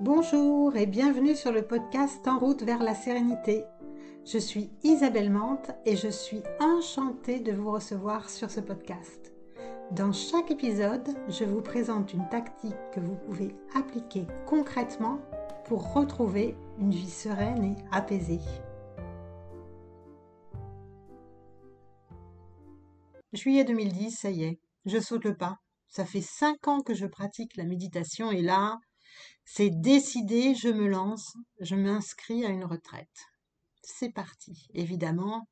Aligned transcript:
Bonjour 0.00 0.76
et 0.76 0.86
bienvenue 0.86 1.34
sur 1.34 1.50
le 1.50 1.66
podcast 1.66 2.28
En 2.28 2.38
route 2.38 2.62
vers 2.62 2.84
la 2.84 2.94
sérénité. 2.94 3.64
Je 4.24 4.38
suis 4.38 4.70
Isabelle 4.84 5.28
Mante 5.28 5.72
et 5.86 5.96
je 5.96 6.06
suis 6.06 6.40
enchantée 6.60 7.40
de 7.40 7.50
vous 7.50 7.72
recevoir 7.72 8.30
sur 8.30 8.48
ce 8.48 8.60
podcast. 8.60 9.32
Dans 9.90 10.12
chaque 10.12 10.52
épisode, 10.52 11.08
je 11.28 11.42
vous 11.42 11.62
présente 11.62 12.12
une 12.12 12.28
tactique 12.28 12.76
que 12.94 13.00
vous 13.00 13.16
pouvez 13.16 13.56
appliquer 13.74 14.28
concrètement 14.46 15.18
pour 15.64 15.92
retrouver 15.92 16.54
une 16.78 16.92
vie 16.92 17.10
sereine 17.10 17.64
et 17.64 17.76
apaisée. 17.90 18.40
Juillet 23.32 23.64
2010, 23.64 24.12
ça 24.12 24.30
y 24.30 24.44
est, 24.44 24.60
je 24.84 25.00
saute 25.00 25.24
le 25.24 25.36
pas. 25.36 25.56
Ça 25.88 26.04
fait 26.04 26.20
cinq 26.20 26.68
ans 26.68 26.82
que 26.82 26.94
je 26.94 27.06
pratique 27.06 27.56
la 27.56 27.64
méditation 27.64 28.30
et 28.30 28.42
là, 28.42 28.78
c'est 29.44 29.70
décidé, 29.70 30.54
je 30.54 30.68
me 30.68 30.88
lance, 30.88 31.34
je 31.60 31.74
m'inscris 31.74 32.44
à 32.44 32.48
une 32.48 32.64
retraite. 32.64 33.26
C'est 33.82 34.12
parti. 34.12 34.68
Évidemment, 34.74 35.48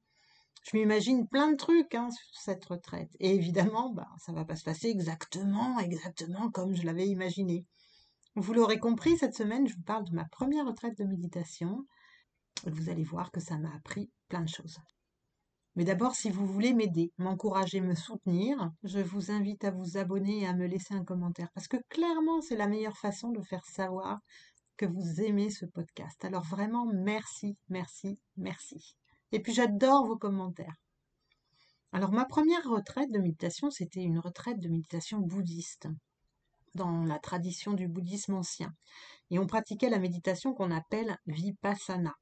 je 0.63 0.77
m'imagine 0.77 1.29
plein 1.29 1.53
de 1.53 1.57
trucs 1.57 1.95
hein, 1.95 2.11
sur 2.11 2.41
cette 2.41 2.65
retraite. 2.65 3.11
Et 3.21 3.35
évidemment, 3.35 3.91
bah, 3.91 4.09
ça 4.19 4.33
va 4.33 4.45
pas 4.45 4.57
se 4.57 4.65
passer 4.65 4.89
exactement, 4.89 5.79
exactement 5.79 6.51
comme 6.51 6.75
je 6.75 6.83
l'avais 6.83 7.07
imaginé. 7.07 7.65
Vous 8.35 8.53
l'aurez 8.53 8.79
compris, 8.79 9.17
cette 9.17 9.35
semaine, 9.35 9.67
je 9.67 9.75
vous 9.75 9.83
parle 9.83 10.05
de 10.05 10.15
ma 10.15 10.27
première 10.27 10.67
retraite 10.67 10.99
de 10.99 11.05
méditation. 11.05 11.87
Vous 12.65 12.91
allez 12.91 13.05
voir 13.05 13.31
que 13.31 13.41
ça 13.41 13.57
m'a 13.59 13.75
appris 13.75 14.11
plein 14.29 14.43
de 14.43 14.49
choses. 14.49 14.79
Mais 15.77 15.85
d'abord, 15.85 16.15
si 16.15 16.31
vous 16.31 16.47
voulez 16.47 16.73
m'aider, 16.73 17.13
m'encourager, 17.19 17.83
me 17.83 17.95
soutenir, 17.95 18.71
je 18.83 18.99
vous 18.99 19.31
invite 19.31 19.63
à 19.63 19.71
vous 19.71 19.99
abonner 19.99 20.41
et 20.41 20.47
à 20.47 20.55
me 20.55 20.67
laisser 20.67 20.95
un 20.95 21.05
commentaire. 21.05 21.51
Parce 21.55 21.69
que 21.69 21.77
clairement, 21.91 22.41
c'est 22.41 22.57
la 22.57 22.67
meilleure 22.67 22.97
façon 22.97 23.31
de 23.31 23.43
faire 23.43 23.65
savoir 23.67 24.21
que 24.79 24.87
vous 24.87 25.21
aimez 25.21 25.51
ce 25.51 25.67
podcast. 25.67 26.25
Alors 26.25 26.45
vraiment, 26.45 26.87
merci, 26.87 27.57
merci, 27.69 28.19
merci. 28.39 28.97
Et 29.33 29.41
puis 29.41 29.53
j'adore 29.53 30.07
vos 30.07 30.17
commentaires. 30.17 30.77
Alors 31.93 32.13
ma 32.13 32.25
première 32.25 32.65
retraite 32.65 33.11
de 33.11 33.19
méditation, 33.19 33.71
c'était 33.71 34.03
une 34.03 34.19
retraite 34.19 34.61
de 34.61 34.69
méditation 34.69 35.19
bouddhiste, 35.19 35.89
dans 36.75 37.05
la 37.05 37.19
tradition 37.19 37.73
du 37.73 37.89
bouddhisme 37.89 38.35
ancien. 38.35 38.73
Et 39.31 39.39
on 39.39 39.47
pratiquait 39.47 39.91
la 39.91 39.99
méditation 39.99 40.55
qu'on 40.55 40.71
appelle 40.71 41.17
vipassana. 41.27 42.15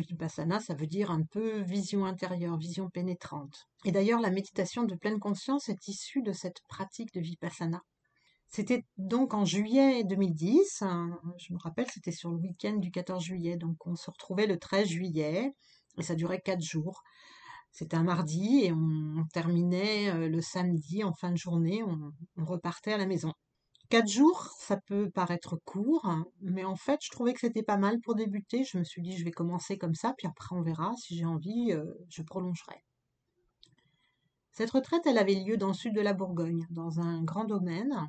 Vipassana, 0.00 0.60
ça 0.60 0.74
veut 0.74 0.86
dire 0.86 1.10
un 1.10 1.22
peu 1.22 1.60
vision 1.60 2.04
intérieure, 2.04 2.56
vision 2.56 2.88
pénétrante. 2.88 3.66
Et 3.84 3.92
d'ailleurs, 3.92 4.20
la 4.20 4.30
méditation 4.30 4.84
de 4.84 4.94
pleine 4.94 5.18
conscience 5.18 5.68
est 5.68 5.88
issue 5.88 6.22
de 6.22 6.32
cette 6.32 6.62
pratique 6.68 7.12
de 7.14 7.20
Vipassana. 7.20 7.82
C'était 8.48 8.84
donc 8.98 9.32
en 9.34 9.44
juillet 9.44 10.04
2010, 10.04 10.82
hein, 10.82 11.18
je 11.38 11.54
me 11.54 11.58
rappelle, 11.58 11.90
c'était 11.90 12.12
sur 12.12 12.30
le 12.30 12.36
week-end 12.36 12.76
du 12.76 12.90
14 12.90 13.24
juillet, 13.24 13.56
donc 13.56 13.86
on 13.86 13.96
se 13.96 14.10
retrouvait 14.10 14.46
le 14.46 14.58
13 14.58 14.88
juillet, 14.88 15.50
et 15.98 16.02
ça 16.02 16.14
durait 16.14 16.40
quatre 16.40 16.62
jours. 16.62 17.02
C'était 17.70 17.96
un 17.96 18.02
mardi, 18.02 18.64
et 18.64 18.72
on, 18.72 19.24
terminait 19.32 20.10
euh, 20.10 20.28
le 20.28 20.42
samedi 20.42 21.02
en 21.02 21.14
fin 21.14 21.30
de 21.30 21.38
journée, 21.38 21.82
on 21.82 22.44
repartait 22.44 22.92
à 22.92 22.98
la 22.98 23.06
maison. 23.06 23.32
Quatre 23.92 24.08
jours, 24.08 24.48
ça 24.58 24.78
peut 24.78 25.10
paraître 25.10 25.60
court, 25.66 26.10
mais 26.40 26.64
en 26.64 26.76
fait, 26.76 26.98
je 27.02 27.10
trouvais 27.10 27.34
que 27.34 27.40
c'était 27.40 27.62
pas 27.62 27.76
mal 27.76 28.00
pour 28.00 28.14
débuter. 28.14 28.64
Je 28.64 28.78
me 28.78 28.84
suis 28.84 29.02
dit, 29.02 29.18
je 29.18 29.22
vais 29.22 29.32
commencer 29.32 29.76
comme 29.76 29.94
ça, 29.94 30.14
puis 30.16 30.26
après, 30.26 30.56
on 30.56 30.62
verra. 30.62 30.94
Si 30.96 31.14
j'ai 31.14 31.26
envie, 31.26 31.72
euh, 31.72 31.84
je 32.08 32.22
prolongerai. 32.22 32.82
Cette 34.50 34.70
retraite, 34.70 35.02
elle 35.04 35.18
avait 35.18 35.34
lieu 35.34 35.58
dans 35.58 35.66
le 35.66 35.74
sud 35.74 35.94
de 35.94 36.00
la 36.00 36.14
Bourgogne, 36.14 36.66
dans 36.70 37.00
un 37.00 37.22
grand 37.22 37.44
domaine. 37.44 38.08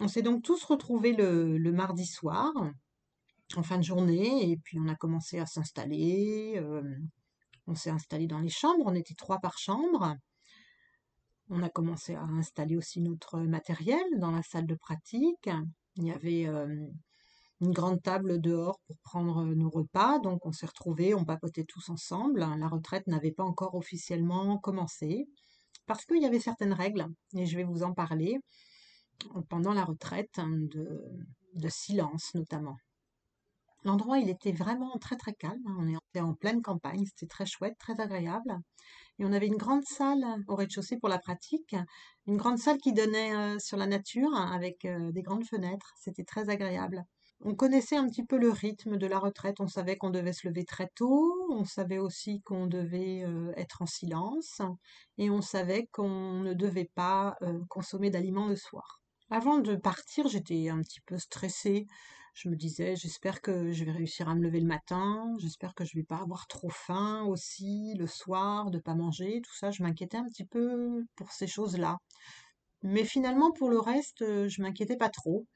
On 0.00 0.08
s'est 0.08 0.22
donc 0.22 0.42
tous 0.42 0.64
retrouvés 0.64 1.12
le, 1.12 1.70
mardi 1.70 2.06
soir, 2.06 2.52
en 3.54 3.62
fin 3.62 3.78
de 3.78 3.84
journée, 3.84 4.50
et 4.50 4.56
puis 4.56 4.80
on 4.80 4.88
a 4.88 4.96
commencé 4.96 5.38
à 5.38 5.46
s'installer. 5.46 6.54
Euh, 6.56 6.82
on 7.68 7.76
s'est 7.76 7.90
installé 7.90 8.26
dans 8.26 8.40
les 8.40 8.48
chambres, 8.48 8.82
on 8.84 8.96
était 8.96 9.14
trois 9.14 9.38
par 9.38 9.58
chambre. 9.58 10.16
On 11.50 11.62
a 11.62 11.68
commencé 11.68 12.14
à 12.14 12.22
installer 12.22 12.76
aussi 12.76 13.00
notre 13.00 13.38
matériel 13.40 14.02
dans 14.18 14.30
la 14.30 14.42
salle 14.42 14.66
de 14.66 14.74
pratique. 14.74 15.50
Il 15.96 16.04
y 16.04 16.10
avait 16.10 16.46
euh, 16.46 16.86
une 17.60 17.72
grande 17.72 18.02
table 18.02 18.40
dehors 18.40 18.80
pour 18.86 18.96
prendre 19.00 19.44
nos 19.44 19.70
repas, 19.70 20.18
donc 20.18 20.46
on 20.46 20.52
s'est 20.52 20.66
retrouvés, 20.66 21.14
on 21.14 21.24
papotait 21.24 21.64
tous 21.64 21.90
ensemble. 21.90 22.40
La 22.40 22.68
retraite 22.68 23.06
n'avait 23.06 23.32
pas 23.32 23.44
encore 23.44 23.74
officiellement 23.74 24.58
commencé 24.58 25.28
parce 25.86 26.04
qu'il 26.06 26.22
y 26.22 26.26
avait 26.26 26.40
certaines 26.40 26.72
règles, 26.72 27.06
et 27.36 27.44
je 27.44 27.56
vais 27.56 27.64
vous 27.64 27.82
en 27.82 27.92
parler 27.92 28.38
pendant 29.50 29.74
la 29.74 29.84
retraite 29.84 30.40
de, 30.40 31.02
de 31.54 31.68
silence 31.68 32.34
notamment. 32.34 32.76
L'endroit, 33.84 34.18
il 34.18 34.30
était 34.30 34.52
vraiment 34.52 34.96
très 34.98 35.16
très 35.16 35.34
calme. 35.34 35.60
Hein. 35.66 35.76
On 35.78 35.88
était 35.88 36.20
en 36.20 36.34
pleine 36.34 36.62
campagne, 36.62 37.04
c'était 37.04 37.26
très 37.26 37.44
chouette, 37.44 37.76
très 37.78 38.00
agréable. 38.00 38.58
Et 39.18 39.24
on 39.24 39.32
avait 39.32 39.46
une 39.46 39.56
grande 39.56 39.84
salle 39.84 40.24
au 40.48 40.56
rez-de-chaussée 40.56 40.98
pour 40.98 41.08
la 41.08 41.18
pratique, 41.18 41.76
une 42.26 42.36
grande 42.36 42.58
salle 42.58 42.78
qui 42.78 42.92
donnait 42.92 43.34
euh, 43.34 43.58
sur 43.58 43.76
la 43.76 43.86
nature 43.86 44.34
avec 44.34 44.84
euh, 44.84 45.12
des 45.12 45.22
grandes 45.22 45.44
fenêtres. 45.44 45.92
C'était 46.00 46.24
très 46.24 46.48
agréable. 46.48 47.04
On 47.40 47.54
connaissait 47.54 47.96
un 47.96 48.08
petit 48.08 48.24
peu 48.24 48.38
le 48.38 48.50
rythme 48.50 48.96
de 48.96 49.06
la 49.06 49.18
retraite. 49.18 49.60
On 49.60 49.68
savait 49.68 49.96
qu'on 49.96 50.10
devait 50.10 50.32
se 50.32 50.48
lever 50.48 50.64
très 50.64 50.88
tôt. 50.94 51.32
On 51.50 51.64
savait 51.64 51.98
aussi 51.98 52.40
qu'on 52.42 52.66
devait 52.66 53.22
euh, 53.24 53.52
être 53.56 53.82
en 53.82 53.86
silence. 53.86 54.62
Et 55.18 55.30
on 55.30 55.42
savait 55.42 55.86
qu'on 55.92 56.40
ne 56.40 56.54
devait 56.54 56.90
pas 56.94 57.36
consommer 57.68 58.10
d'aliments 58.10 58.48
le 58.48 58.56
soir. 58.56 59.02
Avant 59.30 59.58
de 59.58 59.76
partir, 59.76 60.28
j'étais 60.28 60.68
un 60.68 60.80
petit 60.80 61.00
peu 61.00 61.18
stressée 61.18 61.86
je 62.34 62.48
me 62.48 62.56
disais, 62.56 62.96
j'espère 62.96 63.40
que 63.40 63.72
je 63.72 63.84
vais 63.84 63.92
réussir 63.92 64.28
à 64.28 64.34
me 64.34 64.42
lever 64.42 64.60
le 64.60 64.66
matin, 64.66 65.34
j'espère 65.38 65.74
que 65.74 65.84
je 65.84 65.96
vais 65.96 66.02
pas 66.02 66.18
avoir 66.18 66.46
trop 66.48 66.68
faim 66.68 67.24
aussi 67.28 67.94
le 67.96 68.08
soir, 68.08 68.70
de 68.70 68.78
pas 68.78 68.94
manger, 68.94 69.40
tout 69.42 69.54
ça. 69.54 69.70
Je 69.70 69.82
m'inquiétais 69.84 70.16
un 70.16 70.24
petit 70.24 70.44
peu 70.44 71.04
pour 71.16 71.30
ces 71.32 71.46
choses-là. 71.46 71.96
Mais 72.82 73.04
finalement, 73.04 73.52
pour 73.52 73.70
le 73.70 73.78
reste, 73.78 74.22
euh, 74.22 74.48
je 74.48 74.62
m'inquiétais 74.62 74.96
pas 74.96 75.10
trop. 75.10 75.46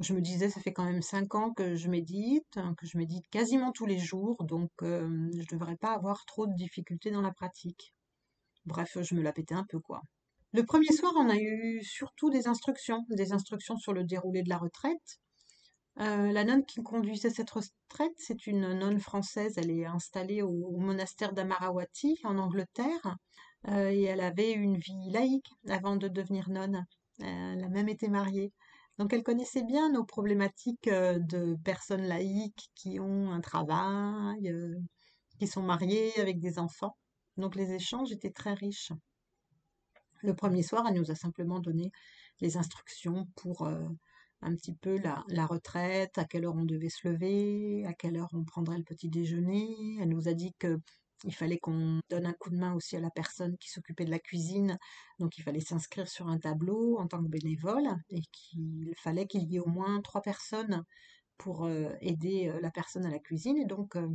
Je 0.00 0.14
me 0.14 0.20
disais, 0.20 0.50
ça 0.50 0.60
fait 0.60 0.72
quand 0.72 0.84
même 0.84 1.02
cinq 1.02 1.34
ans 1.34 1.52
que 1.52 1.74
je 1.76 1.88
médite, 1.88 2.56
hein, 2.56 2.74
que 2.78 2.86
je 2.86 2.98
médite 2.98 3.26
quasiment 3.30 3.72
tous 3.72 3.86
les 3.86 3.98
jours, 3.98 4.44
donc 4.44 4.70
euh, 4.82 5.30
je 5.32 5.46
devrais 5.56 5.76
pas 5.76 5.94
avoir 5.94 6.24
trop 6.26 6.46
de 6.46 6.54
difficultés 6.54 7.10
dans 7.10 7.22
la 7.22 7.32
pratique. 7.32 7.94
Bref, 8.66 8.98
je 9.00 9.14
me 9.14 9.22
la 9.22 9.32
pétais 9.32 9.54
un 9.54 9.64
peu, 9.68 9.80
quoi. 9.80 10.02
Le 10.52 10.64
premier 10.64 10.92
soir, 10.92 11.12
on 11.16 11.30
a 11.30 11.36
eu 11.36 11.82
surtout 11.82 12.30
des 12.30 12.48
instructions, 12.48 13.04
des 13.10 13.32
instructions 13.32 13.76
sur 13.78 13.92
le 13.94 14.04
déroulé 14.04 14.42
de 14.42 14.48
la 14.50 14.58
retraite, 14.58 15.20
euh, 15.98 16.30
la 16.30 16.44
nonne 16.44 16.64
qui 16.66 16.82
conduisait 16.82 17.30
cette 17.30 17.50
retraite, 17.50 18.12
c'est 18.18 18.46
une 18.46 18.74
nonne 18.74 19.00
française. 19.00 19.54
Elle 19.56 19.70
est 19.70 19.86
installée 19.86 20.42
au, 20.42 20.76
monastère 20.78 21.32
d'Amarawati 21.32 22.20
en 22.24 22.38
Angleterre 22.38 23.16
euh, 23.68 23.90
et 23.90 24.02
elle 24.02 24.20
avait 24.20 24.52
une 24.52 24.76
vie 24.76 25.10
laïque 25.10 25.50
avant 25.68 25.96
de 25.96 26.08
devenir 26.08 26.50
nonne. 26.50 26.84
Elle 27.20 27.64
a 27.64 27.68
même 27.68 27.88
été 27.88 28.08
mariée. 28.08 28.52
Donc 28.98 29.12
elle 29.14 29.22
connaissait 29.22 29.62
bien 29.62 29.90
nos 29.90 30.04
problématiques 30.04 30.88
euh, 30.88 31.18
de 31.18 31.56
personnes 31.64 32.06
laïques 32.06 32.70
qui 32.74 33.00
ont 33.00 33.30
un 33.30 33.40
travail, 33.40 34.54
qui 35.38 35.46
sont 35.46 35.62
mariées 35.62 36.12
avec 36.20 36.40
des 36.40 36.58
enfants. 36.58 36.96
Donc 37.38 37.56
les 37.56 37.72
échanges 37.72 38.12
étaient 38.12 38.30
très 38.30 38.52
riches. 38.52 38.92
Le 40.22 40.34
premier 40.34 40.62
soir, 40.62 40.84
elle 40.88 40.98
nous 40.98 41.10
a 41.10 41.14
simplement 41.14 41.58
donné 41.58 41.90
les 42.40 42.58
instructions 42.58 43.26
pour 43.36 43.66
un 44.42 44.54
petit 44.54 44.74
peu 44.74 44.98
la, 44.98 45.46
retraite, 45.46 46.18
à 46.18 46.24
quelle 46.24 46.44
heure 46.44 46.56
on 46.56 46.64
devait 46.64 46.88
se 46.88 47.08
lever, 47.08 47.84
à 47.86 47.92
quelle 47.94 48.16
heure 48.16 48.30
on 48.32 48.44
prendrait 48.44 48.78
le 48.78 48.84
petit 48.84 49.08
déjeuner. 49.08 49.96
Elle 50.00 50.08
nous 50.08 50.28
a 50.28 50.34
dit 50.34 50.54
que 50.58 50.78
il 51.24 51.34
fallait 51.34 51.58
qu'on 51.58 52.00
donne 52.10 52.26
un 52.26 52.34
coup 52.34 52.50
de 52.50 52.56
main 52.56 52.74
aussi 52.74 52.96
à 52.96 53.00
la 53.00 53.10
personne 53.10 53.56
qui 53.58 53.70
s'occupait 53.70 54.04
de 54.04 54.10
la 54.10 54.18
cuisine, 54.18 54.78
donc 55.18 55.38
il 55.38 55.42
fallait 55.42 55.60
s'inscrire 55.60 56.08
sur 56.08 56.28
un 56.28 56.38
tableau 56.38 56.98
en 56.98 57.06
tant 57.06 57.22
que 57.22 57.28
bénévole 57.28 57.88
et 58.10 58.20
qu'il 58.32 58.92
fallait 58.98 59.26
qu'il 59.26 59.50
y 59.50 59.56
ait 59.56 59.60
au 59.60 59.68
moins 59.68 60.00
trois 60.02 60.20
personnes 60.20 60.84
pour 61.38 61.64
euh, 61.64 61.90
aider 62.00 62.48
euh, 62.48 62.60
la 62.60 62.70
personne 62.70 63.06
à 63.06 63.10
la 63.10 63.18
cuisine. 63.18 63.56
Et 63.56 63.64
donc 63.64 63.96
euh, 63.96 64.08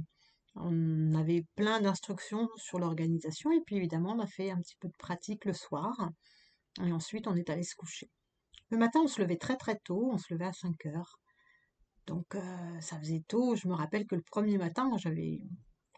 on 0.56 1.14
avait 1.16 1.46
plein 1.56 1.82
d'instructions 1.82 2.50
sur 2.58 2.80
l'organisation 2.80 3.52
et 3.52 3.62
puis 3.62 3.78
évidemment 3.78 4.14
on 4.14 4.20
a 4.20 4.28
fait 4.28 4.52
un 4.52 4.60
petit 4.62 4.76
peu 4.80 4.88
de 4.88 4.98
pratique 4.98 5.46
le 5.46 5.54
soir 5.54 6.12
et 6.84 6.92
ensuite 6.92 7.28
on 7.28 7.36
est 7.36 7.50
allé 7.50 7.64
se 7.64 7.76
coucher. 7.76 8.10
Le 8.72 8.78
matin, 8.78 9.02
on 9.04 9.08
se 9.08 9.22
levait 9.22 9.38
très 9.38 9.58
très 9.58 9.78
tôt, 9.84 10.12
on 10.14 10.18
se 10.18 10.34
levait 10.34 10.46
à 10.46 10.54
5 10.54 10.86
heures. 10.86 11.20
Donc 12.08 12.36
euh, 12.36 12.80
ça 12.80 12.98
faisait 12.98 13.24
tôt. 13.28 13.54
Je 13.56 13.68
me 13.68 13.74
rappelle 13.74 14.08
que 14.08 14.16
le 14.16 14.22
premier 14.22 14.58
matin, 14.58 14.90
j'avais 14.98 15.42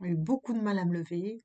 eu 0.01 0.15
beaucoup 0.15 0.53
de 0.53 0.59
mal 0.59 0.79
à 0.79 0.85
me 0.85 0.93
lever. 0.93 1.43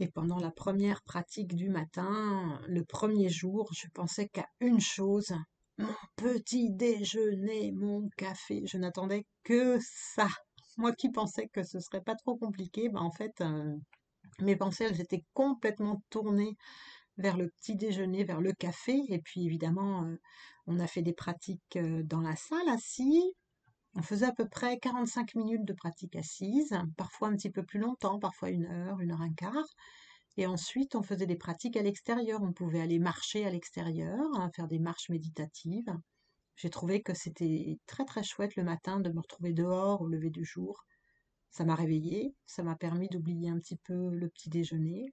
Et 0.00 0.08
pendant 0.08 0.38
la 0.38 0.50
première 0.50 1.02
pratique 1.02 1.54
du 1.54 1.70
matin, 1.70 2.60
le 2.68 2.84
premier 2.84 3.30
jour, 3.30 3.70
je 3.72 3.88
pensais 3.94 4.28
qu'à 4.28 4.46
une 4.60 4.80
chose, 4.80 5.32
mon 5.78 5.94
petit 6.16 6.70
déjeuner, 6.70 7.72
mon 7.72 8.06
café. 8.18 8.62
Je 8.66 8.76
n'attendais 8.76 9.24
que 9.44 9.78
ça. 9.80 10.28
Moi 10.76 10.92
qui 10.92 11.10
pensais 11.10 11.48
que 11.48 11.62
ce 11.62 11.80
serait 11.80 12.02
pas 12.02 12.14
trop 12.16 12.36
compliqué, 12.36 12.90
ben 12.90 13.00
en 13.00 13.10
fait, 13.10 13.40
euh, 13.40 13.74
mes 14.40 14.56
pensées, 14.56 14.84
elles 14.84 15.00
étaient 15.00 15.24
complètement 15.32 16.02
tournées 16.10 16.54
vers 17.18 17.36
le 17.36 17.48
petit 17.50 17.76
déjeuner, 17.76 18.24
vers 18.24 18.40
le 18.40 18.52
café. 18.52 19.02
Et 19.08 19.18
puis 19.18 19.44
évidemment, 19.44 20.04
euh, 20.04 20.16
on 20.66 20.78
a 20.78 20.86
fait 20.86 21.02
des 21.02 21.12
pratiques 21.12 21.76
euh, 21.76 22.02
dans 22.04 22.20
la 22.20 22.36
salle 22.36 22.68
assis. 22.68 23.22
On 23.94 24.02
faisait 24.02 24.26
à 24.26 24.32
peu 24.32 24.48
près 24.48 24.78
45 24.78 25.34
minutes 25.34 25.64
de 25.64 25.72
pratique 25.72 26.16
assise, 26.16 26.78
parfois 26.96 27.28
un 27.28 27.36
petit 27.36 27.50
peu 27.50 27.64
plus 27.64 27.80
longtemps, 27.80 28.18
parfois 28.18 28.50
une 28.50 28.66
heure, 28.66 29.00
une 29.00 29.12
heure 29.12 29.22
un 29.22 29.32
quart. 29.32 29.74
Et 30.36 30.46
ensuite, 30.46 30.94
on 30.94 31.02
faisait 31.02 31.26
des 31.26 31.36
pratiques 31.36 31.76
à 31.76 31.82
l'extérieur. 31.82 32.40
On 32.42 32.52
pouvait 32.52 32.80
aller 32.80 33.00
marcher 33.00 33.44
à 33.44 33.50
l'extérieur, 33.50 34.20
hein, 34.34 34.50
faire 34.54 34.68
des 34.68 34.78
marches 34.78 35.08
méditatives. 35.08 35.92
J'ai 36.54 36.70
trouvé 36.70 37.02
que 37.02 37.14
c'était 37.14 37.78
très 37.86 38.04
très 38.04 38.22
chouette 38.22 38.54
le 38.56 38.62
matin 38.62 39.00
de 39.00 39.10
me 39.10 39.20
retrouver 39.20 39.52
dehors 39.52 40.00
au 40.02 40.06
lever 40.06 40.30
du 40.30 40.44
jour. 40.44 40.84
Ça 41.50 41.64
m'a 41.64 41.74
réveillée, 41.74 42.34
ça 42.46 42.62
m'a 42.62 42.76
permis 42.76 43.08
d'oublier 43.08 43.48
un 43.48 43.58
petit 43.58 43.76
peu 43.76 44.10
le 44.10 44.28
petit 44.28 44.50
déjeuner. 44.50 45.12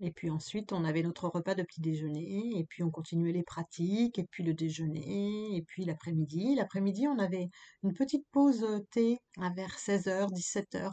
Et 0.00 0.12
puis 0.12 0.30
ensuite, 0.30 0.72
on 0.72 0.84
avait 0.84 1.02
notre 1.02 1.28
repas 1.28 1.56
de 1.56 1.62
petit 1.64 1.80
déjeuner, 1.80 2.52
et 2.56 2.64
puis 2.64 2.84
on 2.84 2.90
continuait 2.90 3.32
les 3.32 3.42
pratiques, 3.42 4.18
et 4.18 4.24
puis 4.24 4.44
le 4.44 4.54
déjeuner, 4.54 5.56
et 5.56 5.62
puis 5.62 5.84
l'après-midi. 5.84 6.54
L'après-midi, 6.54 7.08
on 7.08 7.18
avait 7.18 7.48
une 7.82 7.94
petite 7.94 8.24
pause 8.30 8.64
thé 8.92 9.18
à 9.40 9.50
vers 9.50 9.76
16h, 9.76 10.28
17h. 10.32 10.90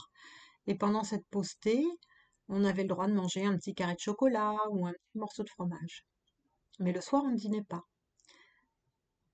Et 0.67 0.75
pendant 0.75 1.03
cette 1.03 1.25
pause 1.29 1.53
thé, 1.61 1.85
on 2.47 2.63
avait 2.63 2.81
le 2.81 2.89
droit 2.89 3.07
de 3.07 3.13
manger 3.13 3.45
un 3.45 3.55
petit 3.57 3.75
carré 3.75 3.93
de 3.93 3.99
chocolat 3.99 4.55
ou 4.71 4.87
un 4.87 4.93
petit 4.93 5.17
morceau 5.19 5.43
de 5.43 5.49
fromage. 5.49 6.05
Mais 6.79 6.91
le 6.91 7.01
soir, 7.01 7.23
on 7.25 7.31
ne 7.31 7.37
dînait 7.37 7.63
pas. 7.63 7.83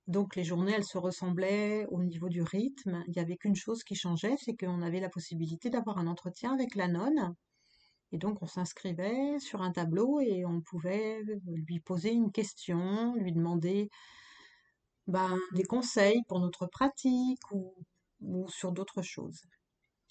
Donc 0.08 0.36
les 0.36 0.44
journées, 0.44 0.74
elles 0.74 0.84
se 0.84 0.98
ressemblaient 0.98 1.86
au 1.90 2.04
niveau 2.04 2.28
du 2.28 2.42
rythme. 2.42 3.04
Il 3.08 3.14
n'y 3.14 3.22
avait 3.22 3.38
qu'une 3.38 3.56
chose 3.56 3.84
qui 3.84 3.96
changeait, 3.96 4.36
c'est 4.38 4.56
qu'on 4.56 4.82
avait 4.82 5.00
la 5.00 5.10
possibilité 5.10 5.70
d'avoir 5.70 5.98
un 5.98 6.08
entretien 6.08 6.54
avec 6.54 6.76
la 6.76 6.90
nonne 6.90 7.34
et 8.12 8.18
donc 8.18 8.42
on 8.42 8.48
s'inscrivait 8.48 9.40
sur 9.40 9.62
un 9.62 9.72
tableau 9.72 10.20
et 10.20 10.46
on 10.46 10.62
pouvait 10.62 11.22
lui 11.46 11.80
poser 11.80 12.12
une 12.12 12.32
question, 12.32 13.16
lui 13.16 13.32
demander 13.32 13.90
ben, 15.08 15.38
des 15.54 15.64
conseils 15.64 16.22
pour 16.28 16.40
notre 16.40 16.68
pratique 16.68 17.42
ou, 17.52 17.74
sur 18.48 18.72
d'autres 18.72 19.02
choses. 19.02 19.42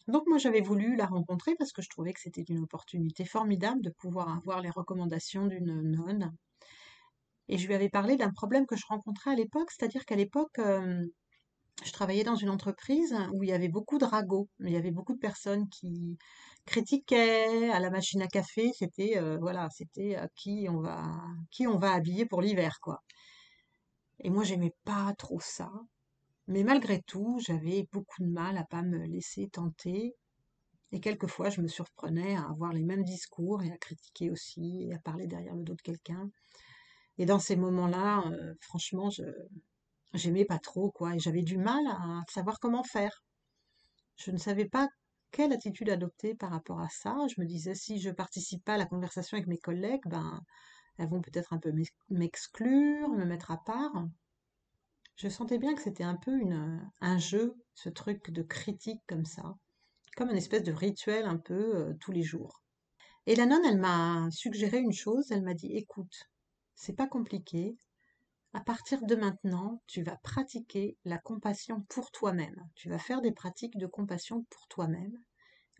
Donc 0.08 0.24
moi 0.26 0.38
j'avais 0.38 0.62
voulu 0.62 0.96
la 0.96 1.06
rencontrer 1.06 1.54
parce 1.56 1.72
que 1.72 1.82
je 1.82 1.88
trouvais 1.88 2.12
que 2.12 2.20
c'était 2.20 2.42
une 2.42 2.60
opportunité 2.60 3.24
formidable 3.24 3.82
de 3.82 3.90
pouvoir 3.90 4.34
avoir 4.36 4.60
les 4.60 4.70
recommandations 4.70 5.46
d'une 5.46 5.82
nonne. 5.82 6.34
Et 7.48 7.58
je 7.58 7.66
lui 7.66 7.74
avais 7.74 7.88
parlé 7.88 8.16
d'un 8.16 8.32
problème 8.32 8.66
que 8.66 8.76
je 8.76 8.86
rencontrais 8.88 9.32
à 9.32 9.34
l'époque, 9.34 9.70
c'est-à-dire 9.70 10.04
qu'à 10.04 10.16
l'époque, 10.16 10.58
euh, 10.58 11.04
je 11.84 11.92
travaillais 11.92 12.24
dans 12.24 12.36
une 12.36 12.50
entreprise 12.50 13.14
où 13.32 13.42
il 13.42 13.50
y 13.50 13.52
avait 13.52 13.68
beaucoup 13.68 13.98
de 13.98 14.04
ragots, 14.04 14.48
il 14.60 14.70
y 14.70 14.76
avait 14.76 14.90
beaucoup 14.90 15.14
de 15.14 15.18
personnes 15.18 15.68
qui 15.68 16.18
critiquaient 16.66 17.70
à 17.70 17.80
la 17.80 17.90
machine 17.90 18.22
à 18.22 18.28
café, 18.28 18.70
c'était 18.74 19.18
euh, 19.18 19.38
voilà, 19.38 19.68
c'était 19.70 20.16
euh, 20.18 20.26
qui 20.36 20.66
on 20.68 20.80
va 20.80 21.02
qui 21.50 21.66
on 21.66 21.78
va 21.78 21.92
habiller 21.92 22.26
pour 22.26 22.42
l'hiver 22.42 22.78
quoi. 22.82 23.02
Et 24.20 24.30
moi 24.30 24.44
j'aimais 24.44 24.74
pas 24.84 25.14
trop 25.18 25.40
ça, 25.40 25.70
mais 26.50 26.64
malgré 26.64 27.00
tout, 27.02 27.38
j'avais 27.40 27.88
beaucoup 27.92 28.22
de 28.24 28.28
mal 28.28 28.58
à 28.58 28.64
pas 28.64 28.82
me 28.82 29.06
laisser 29.06 29.48
tenter. 29.48 30.16
Et 30.90 31.00
quelquefois, 31.00 31.48
je 31.48 31.60
me 31.60 31.68
surprenais 31.68 32.34
à 32.34 32.48
avoir 32.48 32.72
les 32.72 32.82
mêmes 32.82 33.04
discours 33.04 33.62
et 33.62 33.70
à 33.70 33.76
critiquer 33.78 34.30
aussi 34.30 34.88
et 34.88 34.94
à 34.94 34.98
parler 34.98 35.28
derrière 35.28 35.54
le 35.54 35.62
dos 35.62 35.76
de 35.76 35.80
quelqu'un. 35.80 36.28
Et 37.18 37.26
dans 37.26 37.38
ces 37.38 37.54
moments-là, 37.54 38.24
euh, 38.26 38.54
franchement, 38.60 39.10
je, 39.10 39.22
j'aimais 40.14 40.44
pas 40.44 40.58
trop, 40.58 40.90
quoi, 40.90 41.14
et 41.14 41.18
j'avais 41.18 41.42
du 41.42 41.58
mal 41.58 41.86
à 41.86 42.22
savoir 42.28 42.58
comment 42.60 42.84
faire. 42.84 43.22
Je 44.16 44.30
ne 44.30 44.38
savais 44.38 44.68
pas 44.68 44.88
quelle 45.30 45.52
attitude 45.52 45.90
adopter 45.90 46.34
par 46.34 46.50
rapport 46.50 46.80
à 46.80 46.88
ça. 46.88 47.16
Je 47.34 47.40
me 47.40 47.46
disais, 47.46 47.74
si 47.74 48.00
je 48.00 48.10
participe 48.10 48.64
pas 48.64 48.74
à 48.74 48.78
la 48.78 48.86
conversation 48.86 49.36
avec 49.36 49.48
mes 49.48 49.58
collègues, 49.58 50.02
ben, 50.06 50.40
elles 50.98 51.08
vont 51.08 51.22
peut-être 51.22 51.52
un 51.52 51.58
peu 51.58 51.72
m'exclure, 52.10 53.08
me 53.08 53.24
mettre 53.24 53.50
à 53.50 53.62
part. 53.64 54.06
Je 55.16 55.28
sentais 55.28 55.58
bien 55.58 55.74
que 55.74 55.82
c'était 55.82 56.04
un 56.04 56.16
peu 56.16 56.38
une, 56.38 56.80
un 57.00 57.18
jeu, 57.18 57.54
ce 57.74 57.88
truc 57.88 58.30
de 58.30 58.42
critique 58.42 59.02
comme 59.06 59.24
ça, 59.24 59.54
comme 60.16 60.30
une 60.30 60.36
espèce 60.36 60.62
de 60.62 60.72
rituel 60.72 61.26
un 61.26 61.36
peu 61.36 61.76
euh, 61.76 61.94
tous 62.00 62.12
les 62.12 62.22
jours. 62.22 62.62
Et 63.26 63.36
la 63.36 63.46
nonne, 63.46 63.64
elle 63.64 63.78
m'a 63.78 64.28
suggéré 64.30 64.78
une 64.78 64.92
chose, 64.92 65.30
elle 65.30 65.42
m'a 65.42 65.54
dit, 65.54 65.76
écoute, 65.76 66.24
c'est 66.74 66.96
pas 66.96 67.06
compliqué, 67.06 67.76
à 68.52 68.60
partir 68.60 69.02
de 69.04 69.14
maintenant, 69.14 69.82
tu 69.86 70.02
vas 70.02 70.16
pratiquer 70.16 70.96
la 71.04 71.18
compassion 71.18 71.82
pour 71.88 72.10
toi-même. 72.10 72.68
Tu 72.74 72.88
vas 72.88 72.98
faire 72.98 73.20
des 73.20 73.32
pratiques 73.32 73.78
de 73.78 73.86
compassion 73.86 74.44
pour 74.50 74.66
toi-même 74.68 75.16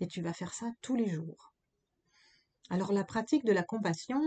et 0.01 0.07
tu 0.07 0.23
vas 0.23 0.33
faire 0.33 0.55
ça 0.55 0.71
tous 0.81 0.95
les 0.95 1.09
jours. 1.09 1.53
Alors 2.71 2.93
la 2.93 3.05
pratique 3.05 3.45
de 3.45 3.53
la 3.53 3.65
compassion, 3.65 4.21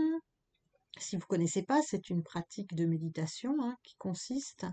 si 0.98 1.16
vous 1.16 1.22
ne 1.22 1.26
connaissez 1.26 1.62
pas, 1.62 1.80
c'est 1.82 2.10
une 2.10 2.22
pratique 2.22 2.74
de 2.74 2.84
méditation 2.84 3.56
hein, 3.62 3.76
qui 3.82 3.96
consiste 3.96 4.66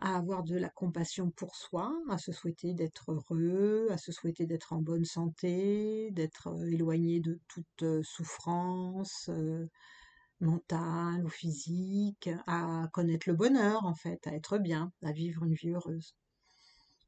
à 0.00 0.16
avoir 0.16 0.44
de 0.44 0.56
la 0.56 0.70
compassion 0.70 1.30
pour 1.30 1.54
soi, 1.54 1.92
à 2.08 2.18
se 2.18 2.32
souhaiter 2.32 2.72
d'être 2.74 3.12
heureux, 3.12 3.88
à 3.90 3.98
se 3.98 4.12
souhaiter 4.12 4.46
d'être 4.46 4.72
en 4.72 4.80
bonne 4.80 5.04
santé, 5.04 6.10
d'être 6.12 6.48
euh, 6.48 6.70
éloigné 6.70 7.20
de 7.20 7.38
toute 7.48 7.82
euh, 7.82 8.02
souffrance, 8.02 9.28
euh, 9.28 9.66
mentale 10.40 11.24
ou 11.24 11.28
physique, 11.28 12.30
à 12.46 12.88
connaître 12.92 13.28
le 13.28 13.34
bonheur 13.34 13.84
en 13.84 13.94
fait, 13.94 14.26
à 14.26 14.32
être 14.34 14.58
bien, 14.58 14.92
à 15.02 15.12
vivre 15.12 15.44
une 15.44 15.54
vie 15.54 15.70
heureuse. 15.70 16.14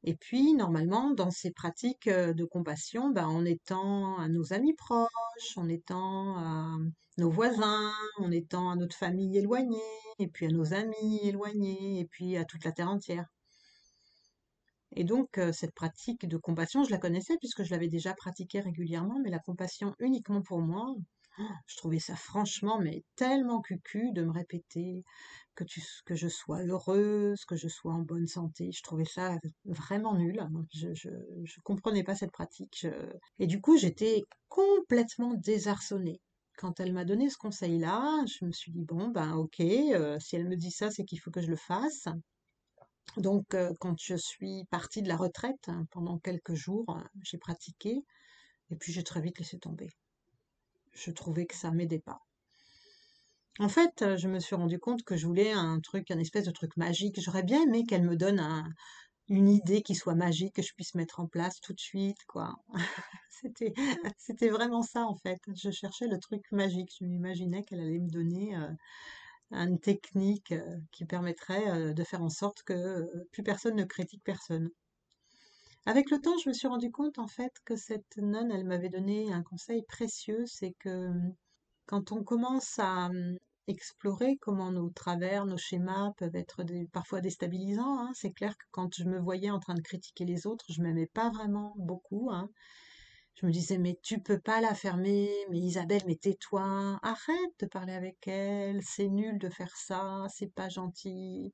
Et 0.05 0.15
puis, 0.15 0.53
normalement, 0.53 1.11
dans 1.11 1.31
ces 1.31 1.51
pratiques 1.51 2.07
euh, 2.07 2.33
de 2.33 2.43
compassion, 2.43 3.09
ben, 3.11 3.25
en 3.27 3.45
étant 3.45 4.17
à 4.17 4.27
nos 4.27 4.51
amis 4.51 4.73
proches, 4.73 5.07
en 5.55 5.69
étant 5.69 6.37
à 6.37 6.77
nos 7.17 7.29
voisins, 7.29 7.93
en 8.17 8.31
étant 8.31 8.69
à 8.69 8.75
notre 8.75 8.97
famille 8.97 9.37
éloignée, 9.37 9.79
et 10.19 10.27
puis 10.27 10.45
à 10.47 10.49
nos 10.49 10.73
amis 10.73 11.21
éloignés, 11.23 11.99
et 12.01 12.05
puis 12.05 12.35
à 12.37 12.43
toute 12.43 12.65
la 12.65 12.73
terre 12.73 12.89
entière. 12.89 13.27
Et 14.95 15.05
donc, 15.05 15.37
euh, 15.37 15.51
cette 15.53 15.73
pratique 15.73 16.27
de 16.27 16.37
compassion, 16.37 16.83
je 16.83 16.91
la 16.91 16.97
connaissais 16.97 17.37
puisque 17.37 17.63
je 17.63 17.71
l'avais 17.71 17.87
déjà 17.87 18.13
pratiquée 18.13 18.59
régulièrement, 18.59 19.19
mais 19.23 19.29
la 19.29 19.39
compassion 19.39 19.95
uniquement 19.99 20.41
pour 20.41 20.59
moi, 20.59 20.93
je 21.67 21.77
trouvais 21.77 21.99
ça 21.99 22.15
franchement, 22.15 22.79
mais 22.79 23.03
tellement 23.15 23.61
cucu 23.61 24.11
de 24.13 24.23
me 24.23 24.31
répéter 24.31 25.03
que, 25.55 26.15
je 26.15 26.27
sois 26.27 26.63
heureuse, 26.63 27.45
que 27.45 27.55
je 27.55 27.67
sois 27.67 27.93
en 27.93 27.99
bonne 27.99 28.27
santé. 28.27 28.71
Je 28.71 28.81
trouvais 28.81 29.05
ça 29.05 29.37
vraiment 29.65 30.15
nul. 30.15 30.45
Je, 30.73 30.93
je, 30.93 31.59
comprenais 31.63 32.03
pas 32.03 32.15
cette 32.15 32.31
pratique. 32.31 32.87
Et 33.39 33.47
du 33.47 33.61
coup, 33.61 33.77
j'étais 33.77 34.23
complètement 34.49 35.33
désarçonnée. 35.35 36.19
Quand 36.57 36.79
elle 36.79 36.93
m'a 36.93 37.05
donné 37.05 37.29
ce 37.29 37.37
conseil-là, 37.37 38.23
je 38.27 38.45
me 38.45 38.51
suis 38.51 38.71
dit, 38.71 38.85
bon, 38.85 39.09
ben 39.09 39.33
ok, 39.33 39.59
euh, 39.59 40.19
si 40.19 40.35
elle 40.35 40.47
me 40.47 40.55
dit 40.55 40.71
ça, 40.71 40.91
c'est 40.91 41.03
qu'il 41.03 41.19
faut 41.19 41.31
que 41.31 41.41
je 41.41 41.49
le 41.49 41.55
fasse. 41.55 42.07
Donc, 43.17 43.53
euh, 43.53 43.73
quand 43.79 43.95
je 43.99 44.15
suis 44.15 44.65
partie 44.69 45.01
de 45.01 45.07
la 45.07 45.17
retraite, 45.17 45.67
hein, 45.67 45.85
pendant 45.91 46.19
quelques 46.19 46.53
jours, 46.53 46.85
euh, 46.89 47.03
j'ai 47.23 47.37
pratiqué, 47.37 48.03
et 48.69 48.75
puis 48.75 48.91
j'ai 48.93 49.03
très 49.03 49.21
vite 49.21 49.39
laissé 49.39 49.59
tomber 49.59 49.89
je 50.93 51.11
trouvais 51.11 51.45
que 51.45 51.55
ça 51.55 51.71
m'aidait 51.71 51.99
pas. 51.99 52.19
En 53.59 53.69
fait, 53.69 54.01
euh, 54.01 54.17
je 54.17 54.27
me 54.27 54.39
suis 54.39 54.55
rendu 54.55 54.79
compte 54.79 55.03
que 55.03 55.15
je 55.15 55.27
voulais 55.27 55.51
un 55.51 55.79
truc, 55.79 56.09
un 56.09 56.19
espèce 56.19 56.45
de 56.45 56.51
truc 56.51 56.75
magique. 56.75 57.21
J'aurais 57.21 57.43
bien 57.43 57.61
aimé 57.63 57.83
qu'elle 57.85 58.03
me 58.03 58.15
donne 58.15 58.41
une 59.27 59.47
idée 59.47 59.83
qui 59.83 59.95
soit 59.95 60.15
magique, 60.15 60.55
que 60.55 60.63
je 60.63 60.73
puisse 60.73 60.95
mettre 60.95 61.19
en 61.19 61.27
place 61.27 61.59
tout 61.61 61.73
de 61.73 61.79
suite, 61.79 62.17
quoi. 62.27 62.55
c'était, 64.17 64.49
vraiment 64.49 64.81
ça, 64.81 65.05
en 65.05 65.15
fait. 65.17 65.39
Je 65.55 65.69
cherchais 65.69 66.07
le 66.07 66.17
truc 66.19 66.43
magique. 66.51 66.91
Je 66.99 67.05
m'imaginais 67.05 67.63
qu'elle 67.63 67.81
allait 67.81 67.99
me 67.99 68.09
donner 68.09 68.55
euh, 68.55 68.71
une 69.51 69.79
technique 69.79 70.51
euh, 70.51 70.77
qui 70.91 71.05
permettrait 71.05 71.93
de 71.93 72.03
faire 72.03 72.23
en 72.23 72.29
sorte 72.29 72.63
que 72.63 73.07
plus 73.31 73.43
personne 73.43 73.75
ne 73.75 73.83
critique 73.83 74.23
personne. 74.23 74.69
Avec 75.85 76.11
le 76.11 76.19
temps, 76.19 76.37
je 76.37 76.49
me 76.49 76.53
suis 76.53 76.67
rendu 76.67 76.91
compte 76.91 77.19
en 77.19 77.27
fait 77.27 77.51
que 77.65 77.75
cette 77.75 78.17
nonne, 78.17 78.51
elle 78.51 78.65
m'avait 78.65 78.89
donné 78.89 79.31
un 79.33 79.43
conseil 79.43 79.83
précieux, 79.83 80.45
c'est 80.45 80.73
que 80.79 81.07
hum, 81.07 81.33
quand 81.85 82.13
on 82.13 82.23
commence 82.23 82.79
à 82.79 83.07
hum, 83.07 83.37
explorer 83.67 84.37
comment 84.41 84.71
nos 84.71 84.89
travers, 84.91 85.45
nos 85.45 85.57
schémas 85.57 86.13
peuvent 86.17 86.35
être 86.35 86.63
parfois 86.93 87.19
déstabilisants, 87.21 87.99
hein, 87.99 88.11
c'est 88.13 88.31
clair 88.31 88.57
que 88.57 88.65
quand 88.71 88.95
je 88.95 89.03
me 89.03 89.19
voyais 89.19 89.51
en 89.51 89.59
train 89.59 89.73
de 89.73 89.81
critiquer 89.81 90.25
les 90.25 90.47
autres, 90.47 90.65
je 90.69 90.81
m'aimais 90.81 91.07
pas 91.07 91.29
vraiment 91.31 91.73
beaucoup. 91.77 92.29
Hein. 92.31 92.49
Je 93.35 93.45
me 93.45 93.51
disais, 93.51 93.77
mais 93.77 93.97
tu 94.03 94.19
peux 94.21 94.39
pas 94.39 94.61
la 94.61 94.75
fermer, 94.75 95.29
mais 95.49 95.59
Isabelle, 95.59 96.03
mais 96.07 96.15
tais-toi, 96.15 96.99
arrête 97.03 97.59
de 97.59 97.65
parler 97.67 97.93
avec 97.93 98.25
elle, 98.27 98.81
c'est 98.83 99.09
nul 99.09 99.37
de 99.39 99.49
faire 99.49 99.75
ça, 99.75 100.25
c'est 100.29 100.53
pas 100.53 100.69
gentil 100.69 101.53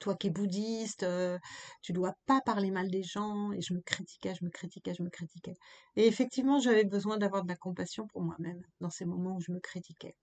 toi 0.00 0.16
qui 0.16 0.26
es 0.28 0.30
bouddhiste, 0.30 1.04
euh, 1.04 1.38
tu 1.82 1.92
dois 1.92 2.14
pas 2.26 2.40
parler 2.40 2.70
mal 2.70 2.90
des 2.90 3.02
gens. 3.04 3.52
Et 3.52 3.60
je 3.60 3.74
me 3.74 3.80
critiquais, 3.80 4.34
je 4.34 4.44
me 4.44 4.50
critiquais, 4.50 4.94
je 4.94 5.02
me 5.02 5.10
critiquais. 5.10 5.54
Et 5.96 6.06
effectivement, 6.06 6.58
j'avais 6.58 6.84
besoin 6.84 7.18
d'avoir 7.18 7.44
de 7.44 7.48
la 7.48 7.56
compassion 7.56 8.06
pour 8.08 8.22
moi-même 8.22 8.62
dans 8.80 8.90
ces 8.90 9.04
moments 9.04 9.36
où 9.36 9.40
je 9.40 9.52
me 9.52 9.60
critiquais. 9.60 10.16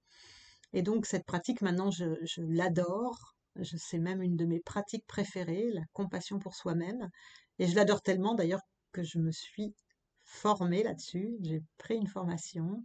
Et 0.73 0.81
donc, 0.81 1.05
cette 1.05 1.25
pratique, 1.25 1.61
maintenant, 1.61 1.91
je, 1.91 2.05
l'adore. 2.41 3.35
C'est 3.63 3.97
même 3.97 4.21
une 4.21 4.35
de 4.35 4.45
mes 4.45 4.59
pratiques 4.59 5.07
préférées, 5.07 5.71
la 5.73 5.81
compassion 5.93 6.37
pour 6.39 6.53
soi-même. 6.55 7.09
Et 7.59 7.67
je 7.67 7.75
l'adore 7.75 8.01
tellement, 8.01 8.35
d'ailleurs, 8.35 8.61
que 8.91 9.03
je 9.03 9.17
me 9.19 9.31
suis 9.31 9.73
formée 10.23 10.83
là-dessus. 10.83 11.37
J'ai 11.41 11.63
pris 11.77 11.95
une 11.95 12.07
formation 12.07 12.83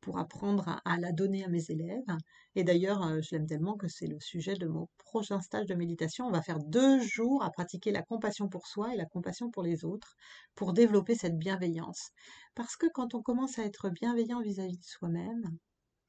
pour 0.00 0.18
apprendre 0.18 0.80
à, 0.84 0.98
la 0.98 1.12
donner 1.12 1.44
à 1.44 1.48
mes 1.48 1.70
élèves. 1.70 2.16
Et 2.54 2.64
d'ailleurs, 2.64 3.02
euh, 3.02 3.20
je 3.20 3.34
l'aime 3.34 3.46
tellement 3.46 3.76
que 3.76 3.88
c'est 3.88 4.06
le 4.06 4.18
sujet 4.20 4.54
de 4.54 4.66
mon 4.66 4.88
prochain 4.98 5.40
stage 5.40 5.66
de 5.66 5.74
méditation. 5.74 6.26
On 6.26 6.30
va 6.30 6.42
faire 6.42 6.58
deux 6.58 7.00
jours 7.00 7.42
à 7.42 7.50
pratiquer 7.50 7.92
la 7.92 8.02
compassion 8.02 8.48
pour 8.48 8.66
soi 8.66 8.94
et 8.94 8.96
la 8.96 9.06
compassion 9.06 9.50
pour 9.50 9.62
les 9.62 9.84
autres 9.84 10.16
pour 10.54 10.72
développer 10.72 11.14
cette 11.14 11.38
bienveillance. 11.38 12.10
Parce 12.54 12.76
que 12.76 12.86
quand 12.92 13.14
on 13.14 13.22
commence 13.22 13.58
à 13.58 13.64
être 13.64 13.90
bienveillant 13.90 14.40
vis-à-vis 14.40 14.78
de 14.78 14.84
soi-même, 14.84 15.42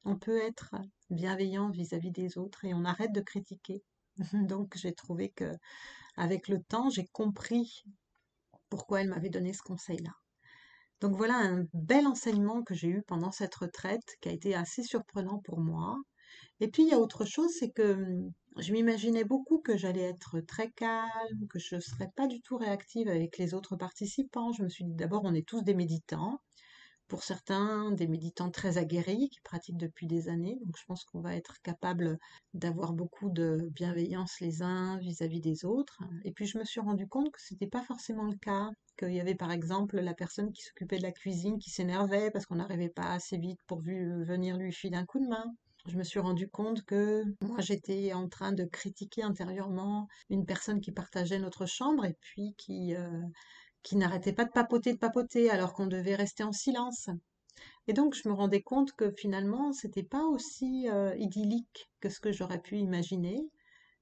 on 0.04 0.16
peut 0.16 0.38
être 0.38 0.74
bienveillant 1.10 1.70
vis-à-vis 1.70 2.10
des 2.10 2.38
autres 2.38 2.64
et 2.64 2.74
on 2.74 2.84
arrête 2.84 3.12
de 3.12 3.20
critiquer. 3.20 3.82
Donc 4.48 4.76
j'ai 4.76 4.94
trouvé 4.94 5.30
que 5.30 5.56
avec 6.16 6.48
le 6.48 6.62
temps, 6.62 6.90
j'ai 6.90 7.06
compris 7.12 7.84
pourquoi 8.68 9.00
elle 9.00 9.08
m'avait 9.08 9.30
donné 9.30 9.52
ce 9.52 9.62
conseil-là. 9.62 10.12
Donc 11.02 11.16
voilà 11.16 11.34
un 11.34 11.66
bel 11.74 12.06
enseignement 12.06 12.62
que 12.62 12.74
j'ai 12.74 12.86
eu 12.88 13.02
pendant 13.02 13.32
cette 13.32 13.56
retraite 13.56 14.16
qui 14.20 14.28
a 14.28 14.32
été 14.32 14.54
assez 14.54 14.84
surprenant 14.84 15.40
pour 15.44 15.58
moi. 15.58 15.96
Et 16.60 16.68
puis 16.68 16.84
il 16.84 16.90
y 16.90 16.94
a 16.94 17.00
autre 17.00 17.24
chose, 17.24 17.50
c'est 17.58 17.70
que 17.70 18.06
je 18.56 18.72
m'imaginais 18.72 19.24
beaucoup 19.24 19.58
que 19.58 19.76
j'allais 19.76 20.02
être 20.02 20.38
très 20.46 20.70
calme, 20.70 21.46
que 21.50 21.58
je 21.58 21.74
ne 21.74 21.80
serais 21.80 22.08
pas 22.14 22.28
du 22.28 22.40
tout 22.40 22.56
réactive 22.56 23.08
avec 23.08 23.36
les 23.38 23.52
autres 23.52 23.74
participants. 23.76 24.52
Je 24.52 24.62
me 24.62 24.68
suis 24.68 24.84
dit 24.84 24.94
d'abord 24.94 25.22
on 25.24 25.34
est 25.34 25.46
tous 25.46 25.62
des 25.62 25.74
méditants. 25.74 26.38
Pour 27.08 27.22
certains, 27.24 27.90
des 27.92 28.06
méditants 28.08 28.50
très 28.50 28.78
aguerris 28.78 29.28
qui 29.28 29.40
pratiquent 29.42 29.76
depuis 29.76 30.06
des 30.06 30.28
années. 30.28 30.58
Donc 30.64 30.76
je 30.78 30.84
pense 30.86 31.04
qu'on 31.04 31.20
va 31.20 31.36
être 31.36 31.60
capable 31.62 32.18
d'avoir 32.54 32.92
beaucoup 32.94 33.30
de 33.30 33.68
bienveillance 33.72 34.40
les 34.40 34.62
uns 34.62 34.98
vis-à-vis 34.98 35.40
des 35.40 35.64
autres. 35.64 36.02
Et 36.24 36.32
puis 36.32 36.46
je 36.46 36.58
me 36.58 36.64
suis 36.64 36.80
rendu 36.80 37.06
compte 37.06 37.30
que 37.30 37.40
ce 37.40 37.52
n'était 37.52 37.66
pas 37.66 37.82
forcément 37.82 38.24
le 38.24 38.36
cas. 38.36 38.70
Qu'il 38.98 39.12
y 39.12 39.20
avait 39.20 39.34
par 39.34 39.50
exemple 39.52 40.00
la 40.00 40.14
personne 40.14 40.52
qui 40.52 40.62
s'occupait 40.62 40.98
de 40.98 41.02
la 41.02 41.12
cuisine 41.12 41.58
qui 41.58 41.70
s'énervait 41.70 42.30
parce 42.30 42.46
qu'on 42.46 42.56
n'arrivait 42.56 42.88
pas 42.88 43.12
assez 43.12 43.38
vite 43.38 43.60
pour 43.66 43.80
venir 43.80 44.56
lui 44.56 44.72
filer 44.72 44.96
un 44.96 45.06
coup 45.06 45.18
de 45.18 45.28
main 45.28 45.54
je 45.86 45.96
me 45.96 46.04
suis 46.04 46.20
rendu 46.20 46.48
compte 46.48 46.84
que 46.84 47.24
moi 47.40 47.60
j'étais 47.60 48.12
en 48.12 48.28
train 48.28 48.52
de 48.52 48.64
critiquer 48.64 49.22
intérieurement 49.22 50.08
une 50.30 50.46
personne 50.46 50.80
qui 50.80 50.92
partageait 50.92 51.38
notre 51.38 51.66
chambre 51.66 52.04
et 52.04 52.16
puis 52.20 52.54
qui, 52.56 52.94
euh, 52.94 53.22
qui 53.82 53.96
n'arrêtait 53.96 54.32
pas 54.32 54.44
de 54.44 54.50
papoter, 54.52 54.92
de 54.92 54.98
papoter, 54.98 55.50
alors 55.50 55.74
qu'on 55.74 55.86
devait 55.86 56.14
rester 56.14 56.44
en 56.44 56.52
silence. 56.52 57.08
Et 57.88 57.92
donc, 57.92 58.14
je 58.14 58.28
me 58.28 58.34
rendais 58.34 58.62
compte 58.62 58.92
que 58.92 59.10
finalement, 59.12 59.72
c'était 59.72 60.02
pas 60.02 60.24
aussi 60.24 60.88
euh, 60.88 61.14
idyllique 61.16 61.90
que 62.00 62.08
ce 62.08 62.20
que 62.20 62.32
j'aurais 62.32 62.60
pu 62.60 62.78
imaginer, 62.78 63.40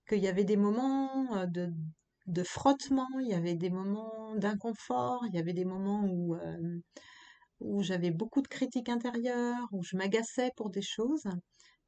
qu'il 0.08 0.20
y 0.20 0.28
avait 0.28 0.44
des 0.44 0.56
moments 0.56 1.36
euh, 1.36 1.46
de, 1.46 1.72
de, 2.26 2.42
frottement, 2.44 3.08
il 3.20 3.28
y 3.28 3.34
avait 3.34 3.54
des 3.56 3.70
moments 3.70 4.34
d'inconfort, 4.36 5.24
il 5.28 5.34
y 5.34 5.38
avait 5.38 5.54
des 5.54 5.64
moments 5.64 6.04
où, 6.04 6.34
euh, 6.36 6.80
où 7.60 7.82
j'avais 7.82 8.10
beaucoup 8.10 8.42
de 8.42 8.48
critiques 8.48 8.88
intérieures, 8.88 9.68
où 9.72 9.82
je 9.82 9.96
m'agaçais 9.96 10.50
pour 10.56 10.70
des 10.70 10.82
choses. 10.82 11.24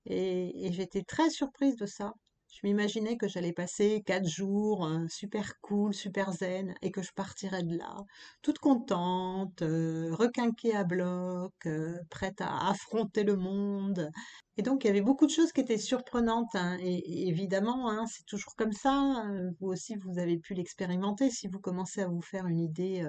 et 0.07 0.71
j'étais 0.73 1.03
très 1.03 1.31
surprise 1.31 1.77
de 1.77 1.87
ça. 1.87 2.15
Je 2.53 2.67
m'imaginais 2.67 3.17
que 3.17 3.29
j'allais 3.29 3.55
passer 3.55 4.03
quatre 4.05 4.29
jours 4.29 4.85
euh, 4.87 5.07
super 5.09 5.59
cool, 5.63 5.95
super 5.95 6.33
zen, 6.33 6.75
et 6.83 6.91
que 6.91 7.01
je 7.01 7.11
partirais 7.15 7.63
de 7.63 7.79
là, 7.79 7.97
toute 8.43 8.59
contente, 8.59 9.63
euh, 9.63 10.15
requinquée 10.15 10.75
à 10.77 10.85
bloc, 10.85 11.55
euh, 11.65 11.97
prête 12.11 12.43
à 12.43 12.69
affronter 12.69 13.25
le 13.25 13.37
monde. 13.37 14.11
Et 14.59 14.63
donc 14.63 14.85
il 14.85 14.89
y 14.89 14.91
avait 14.91 15.01
beaucoup 15.01 15.25
de 15.27 15.31
choses 15.31 15.51
qui 15.53 15.63
étaient 15.63 15.79
surprenantes. 15.79 16.55
Hein, 16.55 16.77
et, 16.83 17.27
évidemment, 17.29 17.89
hein, 17.91 18.05
c'est 18.07 18.27
toujours 18.27 18.55
comme 18.55 18.73
ça. 18.73 18.93
Hein, 18.93 19.51
vous 19.59 19.69
aussi, 19.69 19.95
vous 19.97 20.19
avez 20.19 20.37
pu 20.39 20.53
l'expérimenter. 20.53 21.31
Si 21.31 21.49
vous 21.49 21.59
commencez 21.59 22.03
à 22.03 22.09
vous 22.09 22.21
faire 22.21 22.47
une 22.47 22.61
idée 22.61 23.09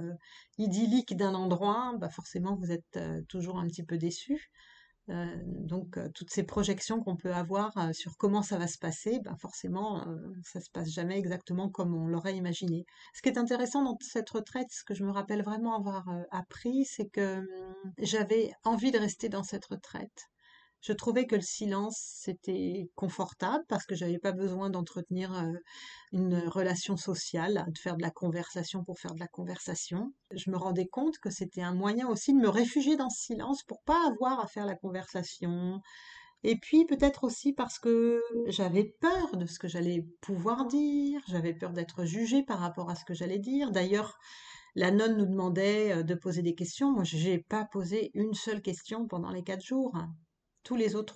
idyllique 0.58 1.18
d'un 1.18 1.36
endroit, 1.36 1.94
bah 2.00 2.10
forcément 2.10 2.56
vous 2.56 2.72
êtes 2.72 3.00
toujours 3.28 3.60
un 3.60 3.68
petit 3.68 3.84
peu 3.84 3.98
déçu. 3.98 4.52
Euh, 5.10 5.26
donc 5.46 5.98
euh, 5.98 6.08
toutes 6.16 6.30
ces 6.32 6.44
projections 6.44 7.02
qu'on 7.02 7.18
peut 7.18 7.34
avoir 7.34 7.78
euh, 7.78 7.92
sur 7.92 8.16
comment 8.18 8.42
ça 8.42 8.58
va 8.58 8.68
se 8.68 8.78
passer, 8.78 9.20
ben 9.20 9.36
forcément 9.36 10.06
ça 10.44 10.62
se 10.62 10.70
passe 10.70 10.90
jamais 10.90 11.20
exactement 11.20 11.70
comme 11.70 11.94
on 11.94 12.08
l'aurait 12.08 12.36
imaginé. 12.36 12.86
Ce 13.14 13.22
qui 13.22 13.30
est 13.30 13.38
intéressant 13.38 13.84
dans 13.84 13.98
cette 14.02 14.30
retraite, 14.30 14.68
ce 14.72 14.84
que 14.86 14.94
je 14.94 15.04
me 15.04 15.12
rappelle 15.12 15.44
vraiment 15.44 15.76
avoir 15.76 16.06
appris, 16.32 16.86
c'est 16.86 17.08
que 17.08 17.40
hum, 17.40 17.94
j'avais 18.00 18.52
envie 18.64 18.92
de 18.92 19.00
rester 19.00 19.30
dans 19.30 19.44
cette 19.44 19.66
retraite. 19.66 20.30
Je 20.84 20.92
trouvais 20.92 21.26
que 21.26 21.36
le 21.36 21.42
silence, 21.42 21.98
c'était 21.98 22.90
confortable 22.96 23.64
parce 23.70 23.86
que 23.86 23.96
j'avais 23.96 24.20
pas 24.20 24.34
besoin 24.34 24.70
d'entretenir 24.70 25.34
euh, 25.34 25.54
une 26.12 26.36
relation 26.50 26.98
sociale, 26.98 27.64
de 27.70 27.78
faire 27.78 27.96
de 27.96 28.02
la 28.02 28.12
conversation 28.12 28.84
pour 28.84 29.00
faire 29.00 29.14
de 29.14 29.20
la 29.22 29.30
conversation. 29.30 30.14
Je 30.36 30.52
me 30.52 30.58
rendais 30.58 30.88
compte 30.88 31.20
que 31.20 31.30
c'était 31.30 31.62
un 31.62 31.74
moyen 31.74 32.10
aussi 32.10 32.34
de 32.34 32.40
me 32.40 32.50
réfugier 32.50 32.98
dans 32.98 33.10
ce 33.10 33.28
silence 33.28 33.64
pour 33.64 33.82
pas 33.84 33.98
avoir 34.10 34.42
à 34.42 34.48
faire 34.48 34.66
la 34.66 34.76
conversation. 34.76 35.80
Et 36.44 36.58
puis 36.58 36.84
peut-être 36.86 37.24
aussi 37.24 37.54
parce 37.54 37.80
que 37.80 38.22
j'avais 38.48 38.94
peur 39.00 39.38
de 39.38 39.46
ce 39.46 39.60
que 39.60 39.70
j'allais 39.70 40.06
pouvoir 40.20 40.66
dire, 40.66 41.22
j'avais 41.30 41.54
peur 41.54 41.72
d'être 41.72 42.04
jugée 42.04 42.44
par 42.44 42.60
rapport 42.60 42.90
à 42.90 42.96
ce 42.96 43.06
que 43.06 43.14
j'allais 43.14 43.40
dire. 43.40 43.72
D'ailleurs, 43.72 44.18
la 44.76 44.92
nonne 44.92 45.16
nous 45.16 45.28
demandait 45.28 45.94
euh, 45.94 46.04
de 46.04 46.14
poser 46.14 46.42
des 46.42 46.56
questions. 46.56 46.92
Moi, 46.92 47.06
j'ai 47.06 47.38
pas 47.40 47.64
posé 47.64 48.12
une 48.16 48.34
seule 48.34 48.62
question 48.62 49.08
pendant 49.08 49.32
les 49.32 49.44
quatre 49.44 49.64
jours 49.64 49.94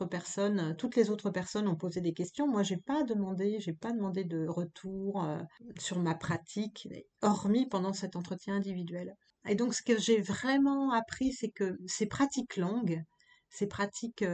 personnes, 0.10 0.76
toutes 0.78 0.96
les 0.96 1.10
autres 1.10 1.30
personnes 1.30 1.68
ont 1.68 1.76
posé 1.76 2.02
des 2.02 2.14
questions. 2.14 2.48
Moi, 2.48 2.64
j'ai 2.64 2.78
pas 2.78 3.04
demandé, 3.04 3.60
j'ai 3.60 3.74
pas 3.74 3.92
demandé 3.92 4.24
de 4.24 4.48
retour 4.48 5.24
euh, 5.24 5.40
sur 5.80 6.00
ma 6.00 6.16
pratique, 6.16 6.88
hormis 7.22 7.68
pendant 7.68 7.94
cet 7.94 8.16
entretien 8.16 8.56
individuel. 8.56 9.16
Et 9.48 9.56
donc, 9.56 9.74
ce 9.74 9.82
que 9.82 9.98
j'ai 9.98 10.22
vraiment 10.22 10.92
appris, 10.92 11.32
c'est 11.32 11.50
que 11.50 11.78
ces 11.86 12.06
pratiques 12.06 12.58
longues, 12.58 13.02
ces 13.50 13.68
pratiques 13.68 14.26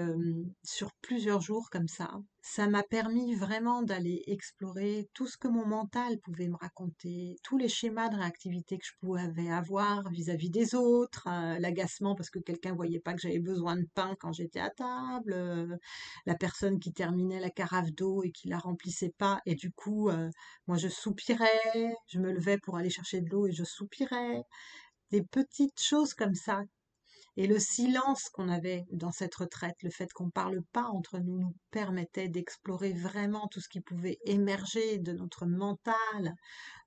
sur 0.63 0.91
plusieurs 1.01 1.41
jours 1.41 1.70
comme 1.70 1.88
ça, 1.88 2.12
ça 2.41 2.67
m'a 2.67 2.84
permis 2.84 3.36
vraiment 3.36 3.84
d'aller 3.84 4.22
explorer 4.27 5.08
tout 5.13 5.27
ce 5.27 5.38
que 5.38 5.48
mon 5.48 5.65
mental 5.65 6.20
pouvait 6.20 6.50
me 6.50 6.58
raconter, 6.58 7.38
tous 7.43 7.58
les 7.58 7.70
schémas 7.70 8.10
de 8.10 8.17
réactivité 8.17 8.77
que 8.77 8.86
je 8.86 8.91
pouvais 9.00 9.50
avoir 9.50 10.10
vis-à-vis 10.10 10.50
des 10.50 10.75
autres, 10.75 11.29
l'agacement 11.60 12.15
parce 12.15 12.29
que 12.29 12.39
quelqu'un 12.39 12.74
voyait 12.74 13.00
pas 13.00 13.13
que 13.13 13.22
j'avais 13.22 13.39
besoin 13.39 13.77
de 13.77 13.88
pain 13.93 14.15
quand 14.20 14.34
j'étais 14.34 14.60
à 14.60 14.72
table, 14.72 15.79
la 16.25 16.36
personne 16.36 16.79
qui 16.79 16.91
terminait 16.91 17.39
la 17.39 17.50
carafe 17.50 17.93
d'eau 17.93 18.24
et 18.24 18.32
qui 18.32 18.50
la 18.50 18.58
remplissait 18.58 19.13
pas 19.17 19.41
et 19.46 19.55
du 19.55 19.72
coup 19.72 20.10
moi 20.67 20.77
je 20.77 20.89
soupirais, 20.89 21.96
je 22.08 22.20
me 22.20 22.32
levais 22.34 22.58
pour 22.58 22.77
aller 22.77 22.89
chercher 22.89 23.22
de 23.22 23.29
l'eau 23.29 23.48
et 23.48 23.53
je 23.53 23.63
soupirais, 23.63 24.43
des 25.12 25.24
petites 25.24 25.79
choses 25.79 26.13
comme 26.13 26.36
ça 26.36 26.63
et 27.36 27.48
le 27.48 27.60
silence 27.60 28.30
qu'on 28.30 28.48
avait 28.48 28.84
dans 28.92 29.12
cette 29.12 29.34
retraite, 29.34 29.75
le 29.82 29.90
fait 29.90 30.12
qu'on 30.13 30.28
ne 30.28 30.32
parle 30.32 30.62
pas 30.72 30.86
entre 30.86 31.18
nous, 31.18 31.40
nous 31.40 31.56
permettait 31.72 32.30
d'explorer 32.30 32.94
vraiment 32.94 33.48
tout 33.48 33.60
ce 33.60 33.70
qui 33.70 33.82
pouvait 33.82 34.20
émerger 34.25 35.00
de 35.00 35.13
notre 35.13 35.48
mental, 35.48 36.36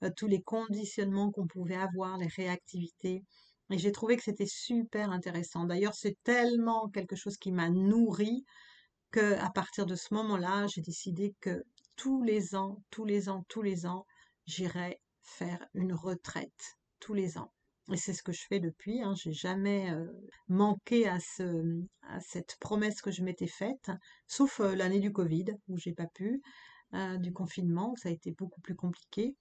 euh, 0.04 0.10
tous 0.16 0.28
les 0.28 0.42
conditionnements 0.42 1.32
qu'on 1.32 1.48
pouvait 1.48 1.76
avoir, 1.76 2.16
les 2.18 2.28
réactivités. 2.28 3.24
Et 3.70 3.78
j'ai 3.78 3.90
trouvé 3.90 4.16
que 4.16 4.22
c'était 4.22 4.46
super 4.46 5.10
intéressant. 5.10 5.64
D'ailleurs, 5.64 5.94
c'est 5.94 6.16
tellement 6.22 6.88
quelque 6.90 7.16
chose 7.16 7.36
qui 7.36 7.50
m'a 7.50 7.68
nourri 7.68 8.44
que 9.10 9.34
à 9.40 9.50
partir 9.50 9.86
de 9.86 9.96
ce 9.96 10.14
moment-là, 10.14 10.66
j'ai 10.68 10.82
décidé 10.82 11.34
que 11.40 11.64
tous 11.96 12.22
les 12.22 12.54
ans, 12.54 12.82
tous 12.90 13.04
les 13.04 13.28
ans, 13.28 13.44
tous 13.48 13.62
les 13.62 13.86
ans, 13.86 14.06
j'irais 14.46 15.00
faire 15.22 15.66
une 15.74 15.92
retraite 15.92 16.76
tous 17.00 17.14
les 17.14 17.36
ans. 17.36 17.52
Et 17.92 17.96
c'est 17.96 18.12
ce 18.12 18.22
que 18.22 18.32
je 18.32 18.44
fais 18.48 18.58
depuis. 18.58 19.02
Hein. 19.02 19.14
J'ai 19.14 19.32
jamais 19.32 19.92
manqué 20.48 21.08
à, 21.08 21.20
ce, 21.20 21.82
à 22.02 22.20
cette 22.20 22.56
promesse 22.58 23.00
que 23.00 23.10
je 23.10 23.22
m'étais 23.22 23.46
faite, 23.46 23.90
sauf 24.26 24.58
l'année 24.58 25.00
du 25.00 25.12
Covid 25.12 25.46
où 25.68 25.76
j'ai 25.76 25.92
pas 25.92 26.06
pu, 26.06 26.42
euh, 26.94 27.16
du 27.18 27.32
confinement 27.32 27.90
où 27.92 27.96
ça 27.96 28.08
a 28.08 28.12
été 28.12 28.30
beaucoup 28.30 28.60
plus 28.60 28.76
compliqué. 28.76 29.34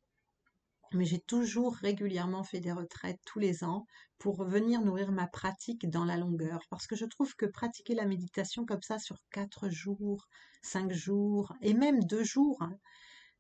Mais 0.94 1.06
j'ai 1.06 1.20
toujours 1.20 1.76
régulièrement 1.76 2.44
fait 2.44 2.60
des 2.60 2.72
retraites 2.72 3.20
tous 3.26 3.40
les 3.40 3.64
ans 3.64 3.86
pour 4.18 4.44
venir 4.46 4.82
nourrir 4.82 5.12
ma 5.12 5.28
pratique 5.28 5.90
dans 5.90 6.06
la 6.06 6.18
longueur. 6.18 6.60
Parce 6.70 6.88
que 6.88 6.96
je 6.96 7.06
trouve 7.06 7.36
que 7.36 7.46
pratiquer 7.46 7.94
la 7.94 8.06
méditation 8.06 8.66
comme 8.66 8.82
ça 8.82 8.98
sur 9.00 9.18
quatre 9.32 9.70
jours, 9.70 10.26
cinq 10.62 10.92
jours 10.92 11.54
et 11.62 11.74
même 11.74 12.04
deux 12.04 12.24
jours, 12.24 12.62
hein, 12.62 12.78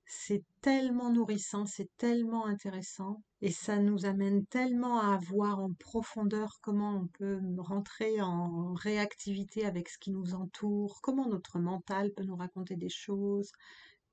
c'est 0.05 0.43
tellement 0.61 1.11
nourrissant, 1.11 1.65
c'est 1.65 1.89
tellement 1.97 2.45
intéressant 2.45 3.23
et 3.41 3.51
ça 3.51 3.77
nous 3.77 4.05
amène 4.05 4.45
tellement 4.45 4.99
à 4.99 5.17
voir 5.17 5.59
en 5.59 5.73
profondeur 5.73 6.59
comment 6.61 6.95
on 6.95 7.07
peut 7.07 7.39
rentrer 7.57 8.21
en 8.21 8.73
réactivité 8.73 9.65
avec 9.65 9.89
ce 9.89 9.97
qui 9.97 10.11
nous 10.11 10.35
entoure, 10.35 10.99
comment 11.01 11.27
notre 11.27 11.59
mental 11.59 12.11
peut 12.13 12.23
nous 12.23 12.35
raconter 12.35 12.75
des 12.75 12.89
choses, 12.89 13.51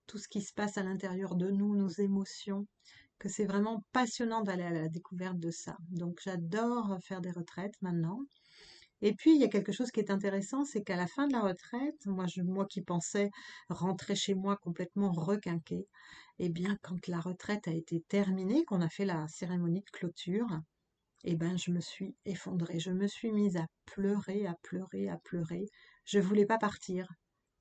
tout 0.07 0.19
ce 0.19 0.29
qui 0.29 0.41
se 0.41 0.53
passe 0.55 0.79
à 0.79 0.83
l'intérieur 0.83 1.37
de 1.37 1.51
nous, 1.51 1.77
nos 1.77 1.89
émotions, 1.89 2.67
que 3.19 3.29
c'est 3.29 3.47
vraiment 3.47 3.85
passionnant 3.93 4.43
d'aller 4.43 4.65
à 4.65 4.71
la 4.71 4.89
découverte 4.89 5.39
de 5.39 5.51
ça. 5.51 5.77
Donc 5.91 6.21
j'adore 6.25 6.99
faire 7.03 7.21
des 7.21 7.31
retraites 7.31 7.81
maintenant. 7.83 8.21
Et 9.03 9.15
puis, 9.15 9.35
il 9.35 9.41
y 9.41 9.45
a 9.45 9.49
quelque 9.49 9.73
chose 9.73 9.91
qui 9.91 10.01
est 10.01 10.11
intéressant, 10.11 10.65
c'est 10.65 10.83
qu'à 10.83 10.97
la 10.97 11.07
fin 11.09 11.27
de 11.27 11.33
la 11.33 11.41
retraite, 11.41 12.07
moi, 12.07 12.27
moi 12.45 12.67
qui 12.67 12.83
pensais 12.83 13.31
rentrer 13.69 14.15
chez 14.15 14.35
moi 14.35 14.57
complètement 14.57 15.13
requinquée, 15.13 15.87
eh 16.39 16.49
bien, 16.49 16.77
quand 16.83 17.09
la 17.09 17.21
retraite 17.21 17.69
a 17.69 17.73
été 17.73 18.01
terminée, 18.09 18.65
qu'on 18.65 18.81
a 18.81 18.89
fait 18.89 19.05
la 19.05 19.27
cérémonie 19.29 19.81
de 19.81 19.91
clôture, 19.91 20.49
eh 21.25 21.37
ben, 21.37 21.57
je 21.59 21.71
me 21.71 21.81
suis 21.81 22.15
effondrée. 22.25 22.79
Je 22.81 22.91
me 22.91 23.07
suis 23.07 23.33
mise 23.33 23.57
à 23.57 23.67
pleurer, 23.87 24.47
à 24.47 24.55
pleurer, 24.63 25.09
à 25.09 25.19
pleurer. 25.19 25.67
Je 26.05 26.19
voulais 26.19 26.47
pas 26.47 26.59
partir. 26.59 27.07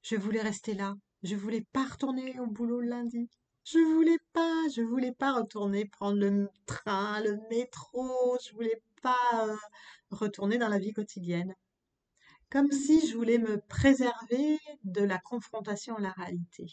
Je 0.04 0.16
voulais 0.16 0.42
rester 0.42 0.74
là. 0.74 0.96
Je 1.24 1.36
voulais 1.36 1.66
pas 1.74 1.86
retourner 1.86 2.40
au 2.40 2.48
boulot 2.48 2.82
lundi. 2.82 3.30
Je 3.64 3.80
voulais 3.80 4.18
pas, 4.34 4.68
je 4.76 4.82
voulais 4.82 5.12
pas 5.14 5.34
retourner 5.34 5.86
prendre 5.86 6.20
le 6.20 6.50
train, 6.66 7.22
le 7.22 7.38
métro. 7.50 8.38
Je 8.46 8.54
voulais 8.54 8.82
pas 9.02 9.48
euh, 9.48 9.56
retourner 10.10 10.58
dans 10.58 10.68
la 10.70 10.80
vie 10.80 10.94
quotidienne. 10.94 11.54
Comme 12.50 12.72
si 12.72 13.08
je 13.08 13.16
voulais 13.16 13.38
me 13.38 13.60
préserver 13.70 14.60
de 14.84 15.02
la 15.04 15.20
confrontation 15.20 15.96
à 15.96 16.02
la 16.02 16.12
réalité. 16.12 16.66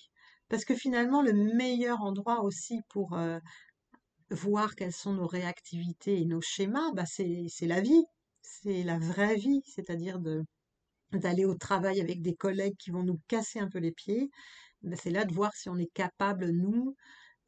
Parce 0.49 0.65
que 0.65 0.75
finalement, 0.75 1.23
le 1.23 1.33
meilleur 1.33 2.03
endroit 2.03 2.43
aussi 2.43 2.81
pour 2.89 3.15
euh, 3.15 3.39
voir 4.31 4.75
quelles 4.75 4.93
sont 4.93 5.13
nos 5.13 5.27
réactivités 5.27 6.21
et 6.21 6.25
nos 6.25 6.41
schémas, 6.41 6.93
bah 6.95 7.05
c'est 7.07 7.49
la 7.63 7.81
vie, 7.81 8.05
c'est 8.43 8.83
la 8.83 8.99
vraie 8.99 9.37
vie, 9.37 9.63
c'est-à-dire 9.67 10.19
d'aller 11.13 11.45
au 11.45 11.55
travail 11.55 12.01
avec 12.01 12.23
des 12.23 12.35
collègues 12.35 12.77
qui 12.79 12.91
vont 12.91 13.03
nous 13.03 13.21
casser 13.29 13.59
un 13.61 13.69
peu 13.69 13.79
les 13.79 13.93
pieds. 13.93 14.31
Bah, 14.83 14.97
c'est 14.97 15.11
là 15.11 15.25
de 15.25 15.35
voir 15.35 15.55
si 15.55 15.69
on 15.69 15.77
est 15.77 15.93
capable, 15.93 16.51
nous, 16.51 16.95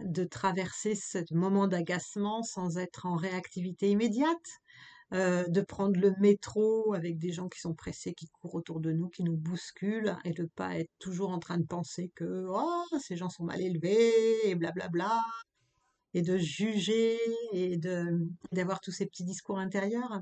de 0.00 0.24
traverser 0.24 0.94
ce 0.94 1.18
moment 1.32 1.68
d'agacement 1.68 2.42
sans 2.42 2.78
être 2.78 3.06
en 3.06 3.16
réactivité 3.16 3.90
immédiate, 3.90 4.60
euh, 5.12 5.46
de 5.48 5.60
prendre 5.60 5.98
le 6.00 6.14
métro 6.20 6.94
avec 6.94 7.18
des 7.18 7.32
gens 7.32 7.48
qui 7.48 7.60
sont 7.60 7.74
pressés, 7.74 8.14
qui 8.14 8.28
courent 8.28 8.54
autour 8.54 8.80
de 8.80 8.92
nous, 8.92 9.08
qui 9.08 9.24
nous 9.24 9.36
bousculent, 9.36 10.16
et 10.24 10.30
de 10.30 10.44
pas 10.54 10.78
être 10.78 10.90
toujours 10.98 11.30
en 11.30 11.38
train 11.38 11.58
de 11.58 11.66
penser 11.66 12.10
que 12.14 12.46
oh, 12.48 12.98
ces 13.00 13.16
gens 13.16 13.28
sont 13.28 13.44
mal 13.44 13.60
élevés, 13.60 14.48
et 14.48 14.54
blablabla, 14.54 15.18
et 16.14 16.22
de 16.22 16.38
juger, 16.38 17.18
et 17.52 17.76
d'avoir 18.52 18.80
tous 18.80 18.92
ces 18.92 19.06
petits 19.06 19.24
discours 19.24 19.58
intérieurs. 19.58 20.20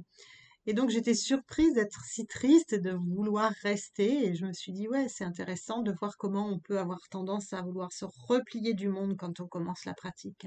Et 0.69 0.75
donc 0.75 0.91
j'étais 0.91 1.15
surprise 1.15 1.73
d'être 1.73 2.05
si 2.05 2.27
triste, 2.27 2.75
de 2.75 2.91
vouloir 2.91 3.51
rester, 3.63 4.27
et 4.27 4.35
je 4.35 4.45
me 4.45 4.53
suis 4.53 4.71
dit, 4.71 4.87
ouais, 4.87 5.09
c'est 5.09 5.25
intéressant 5.25 5.81
de 5.81 5.93
voir 5.93 6.19
comment 6.19 6.47
on 6.47 6.59
peut 6.59 6.79
avoir 6.79 7.09
tendance 7.09 7.55
à 7.55 7.63
vouloir 7.63 7.91
se 7.91 8.05
replier 8.05 8.75
du 8.75 8.91
monde 8.91 9.17
quand 9.17 9.41
on 9.41 9.47
commence 9.47 9.87
la 9.87 9.95
pratique. 9.95 10.47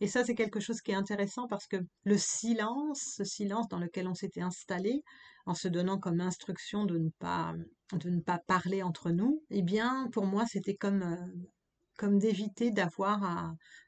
Et 0.00 0.06
ça, 0.06 0.24
c'est 0.24 0.34
quelque 0.34 0.60
chose 0.60 0.80
qui 0.80 0.92
est 0.92 0.94
intéressant 0.94 1.46
parce 1.46 1.66
que 1.66 1.76
le 2.04 2.16
silence, 2.16 3.16
ce 3.18 3.24
silence 3.24 3.68
dans 3.68 3.78
lequel 3.78 4.08
on 4.08 4.14
s'était 4.14 4.40
installé, 4.40 5.02
en 5.44 5.52
se 5.52 5.68
donnant 5.68 5.98
comme 5.98 6.22
instruction 6.22 6.86
de 6.86 6.96
ne 6.96 7.10
pas, 7.18 7.52
de 7.92 8.08
ne 8.08 8.20
pas 8.20 8.38
parler 8.46 8.82
entre 8.82 9.10
nous, 9.10 9.42
eh 9.50 9.60
bien, 9.60 10.08
pour 10.10 10.24
moi, 10.24 10.46
c'était 10.46 10.74
comme, 10.74 11.02
euh, 11.02 11.46
comme 11.96 12.18
d'éviter 12.18 12.70
d'avoir 12.70 13.22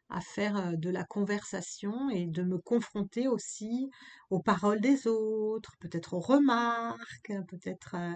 à, 0.09 0.21
faire 0.21 0.57
euh, 0.57 0.77
de 0.77 0.91
la 0.91 1.05
conversation 1.05 2.11
et 2.11 2.27
de 2.27 2.43
me 2.43 2.59
confronter 2.59 3.29
aussi 3.29 3.91
aux 4.31 4.41
paroles 4.41 4.81
des 4.81 5.07
autres, 5.09 5.73
peut-être 5.81 6.15
aux 6.15 6.21
remarques, 6.21 7.33
peut-être 7.49 7.97
euh, 7.97 8.15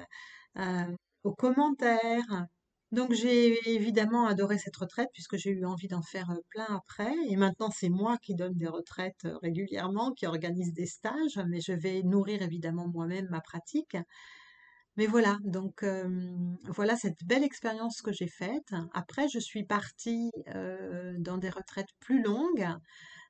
euh, 0.59 0.97
aux 1.25 1.35
commentaires. 1.35 2.47
Donc 2.93 3.13
j'ai 3.13 3.57
évidemment 3.71 4.27
adoré 4.27 4.59
cette 4.59 4.77
retraite 4.77 5.09
puisque 5.13 5.37
j'ai 5.37 5.51
eu 5.51 5.65
envie 5.65 5.89
d'en 5.89 6.03
faire 6.03 6.33
plein 6.51 6.67
après. 6.67 7.13
Et 7.29 7.37
maintenant 7.37 7.71
c'est 7.71 7.89
moi 7.89 8.19
qui 8.19 8.35
donne 8.35 8.55
des 8.55 8.69
retraites 8.69 9.27
régulièrement, 9.43 10.13
qui 10.13 10.27
organise 10.27 10.73
des 10.73 10.87
stages, 10.87 11.41
mais 11.49 11.61
je 11.61 11.73
vais 11.73 12.03
nourrir 12.03 12.43
évidemment 12.43 12.89
moi-même 12.89 13.29
ma 13.31 13.41
pratique. 13.41 13.97
Mais 15.01 15.07
voilà, 15.07 15.39
donc 15.45 15.83
voilà 16.67 16.95
cette 16.95 17.25
belle 17.25 17.43
expérience 17.43 18.03
que 18.03 18.13
j'ai 18.13 18.29
faite. 18.29 18.69
Après, 18.93 19.29
je 19.31 19.39
suis 19.39 19.65
partie 19.65 20.31
dans 20.45 21.39
des 21.39 21.49
retraites 21.49 21.89
plus 22.01 22.23
longues, 22.23 22.69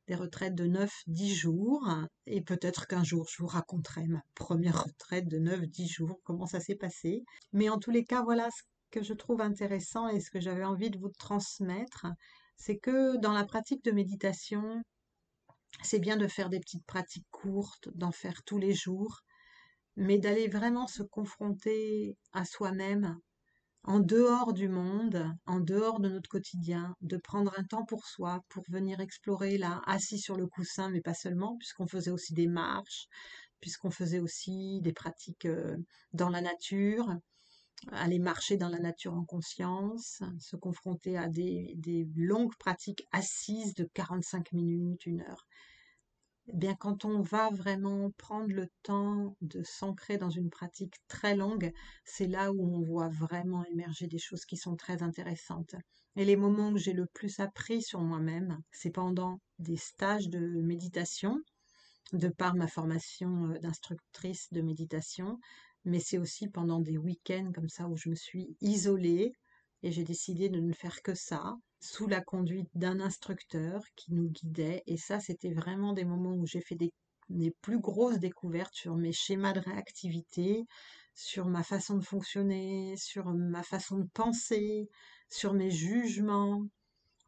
des 0.09 0.17
retraites 0.17 0.57
de 0.57 0.67
9-10 0.67 1.33
jours. 1.33 1.89
Et 2.27 2.41
peut-être 2.41 2.89
qu'un 2.89 3.05
jour, 3.05 3.29
je 3.31 3.41
vous 3.41 3.47
raconterai 3.47 4.09
ma 4.09 4.21
première 4.35 4.83
retraite 4.83 5.29
de 5.29 5.39
9-10 5.39 5.87
jours, 5.87 6.19
comment 6.25 6.47
ça 6.47 6.59
s'est 6.59 6.75
passé. 6.75 7.23
Mais 7.53 7.69
en 7.69 7.79
tous 7.79 7.93
les 7.93 8.03
cas, 8.03 8.25
voilà 8.25 8.49
ce 8.51 8.63
que 8.91 9.05
je 9.05 9.13
trouve 9.13 9.41
intéressant 9.41 10.09
et 10.09 10.19
ce 10.19 10.33
que 10.33 10.41
j'avais 10.41 10.65
envie 10.65 10.91
de 10.91 10.99
vous 10.99 11.13
transmettre, 11.21 12.09
c'est 12.57 12.79
que 12.79 13.17
dans 13.19 13.33
la 13.33 13.45
pratique 13.45 13.85
de 13.85 13.93
méditation, 13.93 14.83
c'est 15.85 16.01
bien 16.01 16.17
de 16.17 16.27
faire 16.27 16.49
des 16.49 16.59
petites 16.59 16.87
pratiques 16.87 17.29
courtes, 17.31 17.91
d'en 17.95 18.11
faire 18.11 18.43
tous 18.45 18.59
les 18.59 18.75
jours, 18.75 19.21
mais 19.97 20.19
d'aller 20.19 20.49
vraiment 20.49 20.87
se 20.87 21.03
confronter 21.03 22.17
à 22.33 22.45
soi-même 22.45 23.19
en 23.85 24.01
dehors 24.01 24.53
du 24.53 24.69
monde, 24.69 25.25
en 25.47 25.61
dehors 25.61 26.01
de 26.01 26.09
notre 26.09 26.29
quotidien, 26.29 26.95
de 27.01 27.17
prendre 27.17 27.53
un 27.59 27.65
temps 27.65 27.85
pour 27.85 28.07
soi, 28.07 28.45
pour 28.49 28.65
venir 28.69 29.01
explorer 29.01 29.57
là, 29.59 29.81
assis 29.87 30.19
sur 30.19 30.37
le 30.37 30.47
coussin, 30.47 30.91
mais 30.91 31.01
pas 31.01 31.15
seulement, 31.15 31.57
puisqu'on 31.57 31.87
faisait 31.87 32.11
aussi 32.11 32.35
des 32.35 32.47
marches, 32.47 33.09
puisqu'on 33.61 33.91
faisait 33.91 34.21
aussi 34.21 34.81
des 34.83 34.93
pratiques 34.93 35.47
euh, 35.47 35.77
dans 36.13 36.29
la 36.29 36.43
nature, 36.43 37.15
aller 37.93 38.19
marcher 38.19 38.59
dans 38.59 38.69
la 38.69 38.79
nature 38.79 39.15
en 39.15 39.25
conscience, 39.25 40.23
se 40.39 40.57
confronter 40.57 41.17
à 41.17 41.29
des, 41.29 41.73
des 41.77 42.07
longues 42.15 42.57
pratiques 42.59 43.07
assises 43.13 43.75
de 43.75 43.89
45 43.95 44.53
minutes, 44.53 45.07
une 45.07 45.23
heure. 45.23 45.47
Eh 46.53 46.57
bien, 46.57 46.75
quand 46.75 47.05
on 47.05 47.21
va 47.21 47.49
vraiment 47.51 48.11
prendre 48.19 48.53
le 48.53 48.67
temps 48.83 49.37
de 49.41 49.63
s'ancrer 49.63 50.19
dans 50.19 50.31
une 50.31 50.51
pratique 50.51 50.97
très 51.07 51.37
longue, 51.37 51.71
c'est 52.05 52.27
là 52.27 52.51
où 52.51 52.61
on 52.75 52.81
voit 52.81 53.09
vraiment 53.09 53.65
émerger 53.67 54.09
des 54.09 54.19
choses 54.19 54.45
qui 54.45 54.57
sont 54.57 54.75
très 54.75 55.05
intéressantes. 55.05 55.77
Et 56.17 56.25
les 56.25 56.35
moments 56.35 56.71
où 56.71 56.77
j'ai 56.77 56.93
le 56.93 57.07
plus 57.07 57.39
appris 57.39 57.83
sur 57.83 58.01
moi-même, 58.01 58.61
c'est 58.73 58.91
pendant 58.91 59.39
des 59.61 59.77
stages 59.77 60.29
de 60.29 60.41
méditation, 60.41 61.39
de 62.13 62.29
par 62.29 62.57
ma 62.57 62.67
formation 62.67 63.53
euh, 63.53 63.59
d'instructrice 63.61 64.49
de 64.51 64.61
méditation, 64.61 65.39
mais 65.85 66.01
c'est 66.01 66.19
aussi 66.19 66.49
pendant 66.49 66.81
des 66.81 66.99
week-ends 66.99 67.53
comme 67.55 67.69
ça 67.69 67.87
où 67.87 67.97
je 67.97 68.09
me 68.09 68.17
suis 68.17 68.57
isolée 68.61 69.33
et 69.85 69.93
j'ai 69.93 70.03
décidé 70.03 70.49
de 70.49 70.59
ne 70.59 70.73
faire 70.73 71.01
que 71.03 71.15
ça, 71.15 71.55
sous 71.81 72.07
la 72.07 72.21
conduite 72.21 72.69
d'un 72.75 73.01
instructeur 73.01 73.83
qui 73.97 74.13
nous 74.13 74.29
guidait. 74.31 74.83
Et 74.87 74.97
ça, 74.97 75.21
c'était 75.21 75.53
vraiment 75.53 75.93
des 75.93 76.05
moments 76.05 76.35
où 76.35 76.47
j'ai 76.47 76.61
fait 76.61 76.77
des, 76.77 76.93
plus 77.63 77.79
grosses 77.79 78.19
découvertes 78.19 78.75
sur 78.75 78.97
mes 78.97 79.13
schémas 79.13 79.53
de 79.53 79.61
réactivité, 79.61 80.65
sur 81.15 81.47
ma 81.47 81.63
façon 81.63 81.97
de 81.97 82.05
fonctionner, 82.05 82.97
sur 82.97 83.27
ma 83.33 83.63
façon 83.63 83.99
de 83.99 84.09
penser, 84.15 84.89
sur 85.29 85.55
mes 85.55 85.71
jugements, 85.71 86.65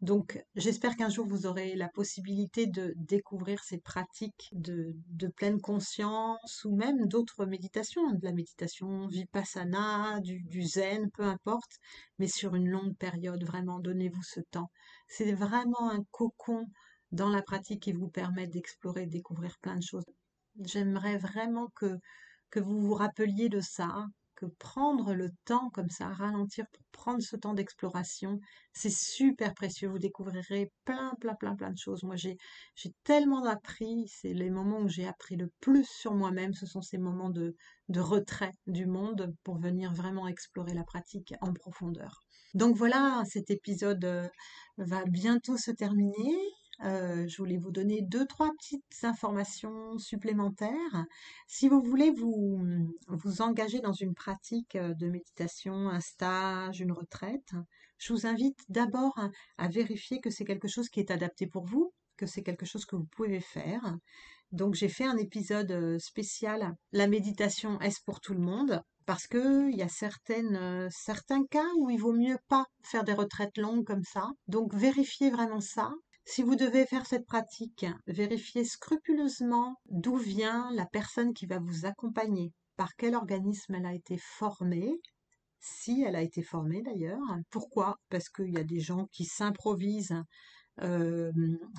donc, 0.03 0.45
j'espère 0.57 0.97
qu'un 0.97 1.09
jour 1.09 1.25
vous 1.29 1.47
aurez 1.47 1.77
la 1.77 1.89
possibilité 1.89 2.67
de 2.67 2.93
découvrir 2.97 3.63
ces 3.63 3.79
pratiques 3.79 4.49
de, 4.51 4.97
pleine 5.37 5.61
conscience 5.61 6.65
ou 6.65 6.75
même 6.75 7.07
d'autres 7.07 7.47
méditations, 7.47 8.11
de 8.11 8.25
la 8.25 8.33
méditation 8.33 9.07
vipassana, 9.07 10.19
du, 10.21 10.63
zen, 10.65 11.09
peu 11.13 11.23
importe, 11.23 11.79
mais 12.19 12.27
sur 12.27 12.57
une 12.57 12.69
longue 12.69 12.97
période, 12.97 13.45
vraiment, 13.45 13.79
donnez-vous 13.79 14.25
ce 14.25 14.41
temps. 14.51 14.73
C'est 15.07 15.35
vraiment 15.35 15.91
un 15.91 16.03
cocon 16.11 16.67
dans 17.13 17.31
la 17.31 17.43
pratique 17.43 17.85
qui 17.85 17.93
vous 17.93 18.09
permet 18.09 18.49
d'explorer, 18.49 19.07
de 19.07 19.13
découvrir 19.13 19.57
plein 19.61 19.77
de 19.77 19.85
choses. 19.85 20.05
J'aimerais 20.65 21.17
vraiment 21.17 21.69
que, 21.77 21.97
que 22.51 22.59
vous 22.59 22.81
vous 22.81 22.95
rappeliez 22.95 23.49
de 23.49 23.61
ça, 23.61 24.05
prendre 24.47 25.15
le 25.15 25.31
temps 25.45 25.71
comme 25.71 25.91
ça, 25.91 26.09
ralentir 26.09 26.67
pour 26.73 26.85
prendre 26.93 27.23
ce 27.23 27.37
temps 27.37 27.55
d'exploration, 27.55 28.39
c'est 28.73 28.93
super 28.93 29.55
précieux. 29.55 29.89
Vous 29.89 29.99
découvrirez 29.99 30.71
plein, 30.85 31.15
plein, 31.21 31.35
plein, 31.35 31.57
plein 31.57 31.71
de 31.71 31.79
choses. 31.79 32.03
Moi, 32.03 32.17
j'ai, 32.17 32.37
tellement 33.05 33.45
appris. 33.47 34.07
C'est 34.09 34.35
les 34.35 34.51
moments 34.51 34.81
où 34.81 34.89
j'ai 34.89 35.07
appris 35.07 35.37
le 35.37 35.51
plus 35.61 35.87
sur 35.89 36.15
moi-même. 36.15 36.55
Ce 36.55 36.67
sont 36.67 36.83
ces 36.83 36.99
moments 36.99 37.31
de, 37.31 37.57
de 37.89 38.01
retrait 38.01 38.55
du 38.67 38.87
monde 38.87 39.35
pour 39.45 39.59
venir 39.59 39.93
vraiment 39.93 40.29
explorer 40.29 40.75
la 40.75 40.85
pratique 40.85 41.35
en 41.41 41.53
profondeur. 41.53 42.21
Donc 42.55 42.77
voilà, 42.77 43.23
cet 43.27 43.51
épisode 43.51 44.05
euh, 44.05 44.29
va 44.77 45.05
bientôt 45.05 45.57
se 45.57 45.71
terminer. 45.71 46.37
Euh, 46.85 47.29
je 47.29 47.37
voulais 47.37 47.59
vous 47.59 47.71
donner 47.71 48.03
deux, 48.03 48.27
trois 48.27 48.51
petites 48.59 49.05
informations 49.05 49.99
supplémentaires. 49.99 51.07
Si 51.47 51.69
vous 51.69 51.81
voulez 51.81 52.11
vous, 52.11 52.61
engager 53.41 53.81
dans 53.81 53.93
une 53.93 54.15
pratique 54.15 54.75
euh, 54.75 54.93
de 54.95 55.09
méditation, 55.09 55.89
un 55.89 56.01
stage, 56.01 56.81
une 56.81 56.93
retraite, 56.93 57.53
je 57.99 58.13
vous 58.13 58.27
invite 58.27 58.59
d'abord 58.69 59.17
à, 59.59 59.69
vérifier 59.69 60.21
que 60.21 60.31
c'est 60.31 60.45
quelque 60.45 60.67
chose 60.67 60.89
qui 60.89 60.99
est 60.99 61.13
adapté 61.13 61.47
pour 61.47 61.65
vous, 61.67 61.93
que 62.17 62.27
c'est 62.27 62.43
quelque 62.43 62.67
chose 62.67 62.85
que 62.85 62.97
vous 62.97 63.07
pouvez 63.07 63.41
faire. 63.41 63.97
Donc 64.51 64.75
j'ai 64.75 64.89
fait 64.89 65.07
un 65.07 65.17
épisode 65.17 65.71
euh, 65.71 65.99
spécial, 66.01 66.75
la 66.91 67.07
méditation 67.07 67.81
est-ce 67.81 68.01
pour 68.05 68.21
tout 68.21 68.35
le 68.35 68.41
monde? 68.41 68.83
Parce 69.07 69.27
qu'il 69.27 69.75
y 69.75 69.83
a 69.83 69.89
certaines, 69.89 70.89
certains 70.91 71.45
cas 71.47 71.67
où 71.79 71.91
il 71.91 71.99
vaut 71.99 72.13
mieux 72.13 72.39
pas 72.49 72.67
faire 72.85 73.03
des 73.03 73.15
retraites 73.15 73.57
longues 73.59 73.85
comme 73.85 74.05
ça. 74.05 74.31
Donc 74.47 74.75
vérifiez 74.75 75.31
vraiment 75.31 75.61
ça. 75.61 75.93
Si 76.25 76.43
vous 76.43 76.57
devez 76.57 76.87
faire 76.87 77.07
cette 77.07 77.27
pratique, 77.27 77.85
vérifiez 78.07 78.65
scrupuleusement 78.65 79.77
d'où 79.87 80.17
vient 80.17 80.71
la 80.73 80.87
personne 80.87 81.35
qui 81.35 81.47
va 81.47 81.59
vous 81.59 81.85
accompagner, 81.85 82.53
par 82.77 82.95
quel 82.97 83.15
organisme 83.15 83.75
elle 83.75 83.87
a 83.87 83.95
été 83.95 84.17
formée, 84.19 85.01
si 85.59 86.03
elle 86.03 86.17
a 86.17 86.23
été 86.23 86.43
formée 86.43 86.83
d'ailleurs. 86.83 87.21
Pourquoi? 87.51 87.99
Parce 88.09 88.29
qu'il 88.29 88.51
y 88.51 88.59
a 88.59 88.65
des 88.65 88.81
gens 88.81 89.07
qui 89.13 89.25
s'improvisent 89.25 90.23
euh, 90.81 91.31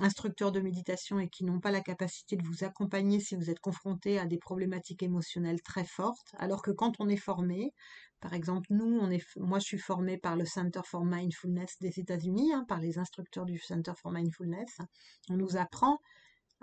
instructeurs 0.01 0.51
de 0.51 0.59
méditation 0.59 1.19
et 1.19 1.27
qui 1.27 1.45
n'ont 1.45 1.59
pas 1.59 1.71
la 1.71 1.81
capacité 1.81 2.35
de 2.35 2.45
vous 2.45 2.63
accompagner 2.63 3.19
si 3.19 3.35
vous 3.35 3.49
êtes 3.49 3.59
confronté 3.59 4.19
à 4.19 4.25
des 4.25 4.37
problématiques 4.37 5.01
émotionnelles 5.01 5.61
très 5.63 5.83
fortes, 5.83 6.35
alors 6.37 6.61
que 6.61 6.71
quand 6.71 6.93
on 6.99 7.09
est 7.09 7.17
formé, 7.17 7.73
par 8.19 8.33
exemple, 8.33 8.67
nous, 8.69 8.99
on 9.01 9.09
est, 9.11 9.23
moi, 9.35 9.59
je 9.59 9.65
suis 9.65 9.79
formée 9.79 10.17
par 10.17 10.35
le 10.35 10.45
Center 10.45 10.81
for 10.85 11.03
Mindfulness 11.03 11.77
des 11.81 11.99
États-Unis, 11.99 12.53
hein, 12.53 12.65
par 12.67 12.79
les 12.79 12.97
instructeurs 12.97 13.45
du 13.45 13.57
Center 13.57 13.91
for 14.01 14.11
Mindfulness. 14.11 14.77
On 15.29 15.37
nous 15.37 15.57
apprend 15.57 15.99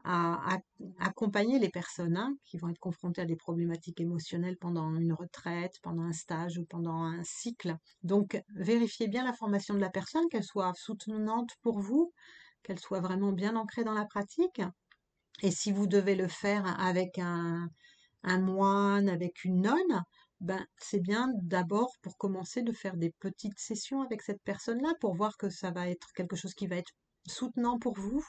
à, 0.04 0.58
accompagner 0.98 1.58
les 1.58 1.68
personnes 1.68 2.16
hein, 2.16 2.34
qui 2.44 2.56
vont 2.56 2.68
être 2.68 2.78
confrontées 2.78 3.22
à 3.22 3.26
des 3.26 3.36
problématiques 3.36 4.00
émotionnelles 4.00 4.56
pendant 4.56 4.94
une 4.96 5.12
retraite, 5.12 5.74
pendant 5.82 6.02
un 6.02 6.12
stage 6.12 6.58
ou 6.58 6.64
pendant 6.64 7.02
un 7.02 7.22
cycle. 7.22 7.76
Donc, 8.02 8.42
vérifiez 8.54 9.08
bien 9.08 9.24
la 9.24 9.32
formation 9.32 9.74
de 9.74 9.80
la 9.80 9.90
personne, 9.90 10.28
qu'elle 10.30 10.44
soit 10.44 10.72
soutenante 10.74 11.50
pour 11.62 11.80
vous, 11.80 12.12
qu'elle 12.62 12.78
soit 12.78 13.00
vraiment 13.00 13.32
bien 13.32 13.56
ancrée 13.56 13.84
dans 13.84 13.94
la 13.94 14.04
pratique. 14.04 14.62
Et 15.42 15.50
si 15.50 15.72
vous 15.72 15.86
devez 15.86 16.14
le 16.14 16.28
faire 16.28 16.80
avec 16.80 17.18
un, 17.18 17.70
moine, 18.24 19.08
avec 19.08 19.44
une 19.44 19.62
nonne, 19.62 20.04
ben, 20.40 20.64
c'est 20.78 21.00
bien 21.00 21.30
d'abord 21.42 21.92
pour 22.02 22.16
commencer 22.16 22.62
de 22.62 22.72
faire 22.72 22.96
des 22.96 23.10
petites 23.20 23.58
sessions 23.58 24.02
avec 24.02 24.22
cette 24.22 24.42
personne-là 24.42 24.94
pour 25.00 25.14
voir 25.14 25.36
que 25.36 25.50
ça 25.50 25.70
va 25.70 25.88
être 25.88 26.12
quelque 26.14 26.36
chose 26.36 26.54
qui 26.54 26.66
va 26.66 26.76
être 26.76 26.92
soutenant 27.26 27.78
pour 27.78 27.94
vous, 27.98 28.24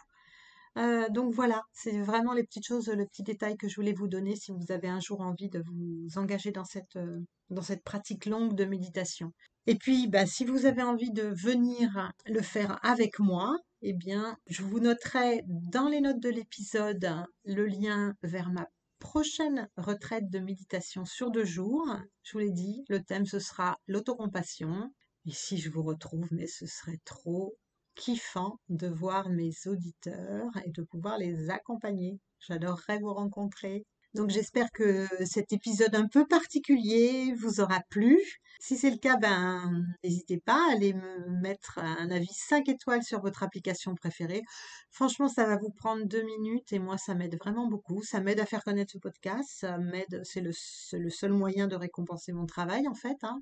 euh, 0.77 1.09
donc 1.09 1.33
voilà, 1.33 1.63
c'est 1.73 1.99
vraiment 1.99 2.33
les 2.33 2.43
petites 2.43 2.65
choses, 2.65 2.87
le 2.87 3.05
petit 3.05 3.23
détail 3.23 3.57
que 3.57 3.67
je 3.67 3.75
voulais 3.75 3.93
vous 3.93 4.07
donner 4.07 4.35
si 4.35 4.51
vous 4.51 4.71
avez 4.71 4.87
un 4.87 5.01
jour 5.01 5.21
envie 5.21 5.49
de 5.49 5.61
vous 5.65 6.07
engager 6.17 6.51
dans 6.51 6.63
cette, 6.63 6.95
euh, 6.95 7.19
dans 7.49 7.61
cette 7.61 7.83
pratique 7.83 8.25
longue 8.25 8.55
de 8.55 8.63
méditation. 8.65 9.33
Et 9.67 9.75
puis, 9.75 10.07
bah, 10.07 10.25
si 10.25 10.45
vous 10.45 10.65
avez 10.65 10.81
envie 10.81 11.11
de 11.11 11.23
venir 11.23 12.11
le 12.25 12.41
faire 12.41 12.79
avec 12.83 13.19
moi, 13.19 13.57
eh 13.81 13.93
bien, 13.93 14.37
je 14.47 14.63
vous 14.63 14.79
noterai 14.79 15.43
dans 15.47 15.87
les 15.89 16.01
notes 16.01 16.21
de 16.21 16.29
l'épisode 16.29 17.25
le 17.45 17.65
lien 17.65 18.13
vers 18.23 18.49
ma 18.49 18.67
prochaine 18.99 19.67
retraite 19.75 20.29
de 20.29 20.39
méditation 20.39 21.03
sur 21.03 21.31
deux 21.31 21.45
jours. 21.45 21.85
Je 22.23 22.33
vous 22.33 22.39
l'ai 22.39 22.51
dit, 22.51 22.85
le 22.87 23.03
thème 23.03 23.25
ce 23.25 23.39
sera 23.39 23.77
l'autocompassion. 23.87 24.91
Et 25.25 25.31
si 25.31 25.57
je 25.57 25.69
vous 25.69 25.83
retrouve, 25.83 26.27
mais 26.31 26.47
ce 26.47 26.65
serait 26.65 26.99
trop 27.03 27.55
kiffant 27.95 28.59
de 28.69 28.87
voir 28.87 29.29
mes 29.29 29.51
auditeurs 29.65 30.51
et 30.65 30.71
de 30.71 30.83
pouvoir 30.83 31.17
les 31.17 31.49
accompagner. 31.49 32.19
J'adorerais 32.39 32.99
vous 32.99 33.13
rencontrer. 33.13 33.85
Donc 34.13 34.29
j'espère 34.29 34.69
que 34.71 35.07
cet 35.25 35.53
épisode 35.53 35.95
un 35.95 36.07
peu 36.07 36.27
particulier 36.27 37.33
vous 37.39 37.61
aura 37.61 37.79
plu. 37.89 38.19
Si 38.59 38.75
c'est 38.75 38.89
le 38.89 38.97
cas, 38.97 39.15
ben 39.15 39.85
n'hésitez 40.03 40.37
pas 40.37 40.67
à 40.67 40.73
aller 40.73 40.93
me 40.93 41.29
mettre 41.41 41.79
un 41.79 42.11
avis 42.11 42.33
5 42.33 42.67
étoiles 42.67 43.03
sur 43.03 43.21
votre 43.21 43.41
application 43.41 43.95
préférée. 43.95 44.41
Franchement, 44.89 45.29
ça 45.29 45.45
va 45.45 45.55
vous 45.55 45.71
prendre 45.71 46.05
deux 46.05 46.23
minutes 46.23 46.73
et 46.73 46.79
moi 46.79 46.97
ça 46.97 47.15
m'aide 47.15 47.37
vraiment 47.37 47.67
beaucoup. 47.67 48.03
Ça 48.03 48.19
m'aide 48.19 48.41
à 48.41 48.45
faire 48.45 48.65
connaître 48.65 48.91
ce 48.91 48.97
podcast. 48.97 49.49
Ça 49.49 49.77
m'aide, 49.77 50.21
c'est 50.25 50.41
le, 50.41 50.51
seul 50.51 51.31
moyen 51.31 51.67
de 51.67 51.75
récompenser 51.77 52.33
mon 52.33 52.45
travail 52.45 52.89
en 52.89 52.93
fait. 52.95 53.17
Hein. 53.23 53.41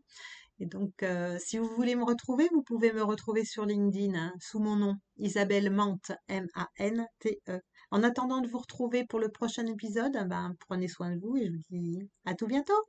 Et 0.60 0.66
donc, 0.66 1.04
euh, 1.04 1.38
si 1.40 1.58
vous 1.58 1.70
voulez 1.76 1.96
me 1.96 2.04
retrouver, 2.04 2.48
vous 2.54 2.64
pouvez 2.64 2.92
me 2.92 3.02
retrouver 3.04 3.46
sur 3.46 3.66
LinkedIn 3.66 4.14
hein, 4.16 4.34
sous 4.40 4.60
mon 4.60 4.76
nom, 4.76 4.96
Isabelle 5.18 5.70
Mante, 5.72 6.12
M-A-N-T-E. 6.28 7.60
En 7.92 8.04
attendant 8.04 8.42
de 8.42 8.48
vous 8.48 8.60
retrouver 8.60 9.06
pour 9.06 9.20
le 9.20 9.30
prochain 9.30 9.66
épisode, 9.68 10.18
ben, 10.28 10.54
prenez 10.68 10.88
soin 10.88 11.16
de 11.16 11.20
vous 11.20 11.38
et 11.38 11.48
je 11.48 11.52
vous 11.52 11.64
dis 11.70 12.10
à 12.26 12.36
tout 12.36 12.48
bientôt. 12.48 12.82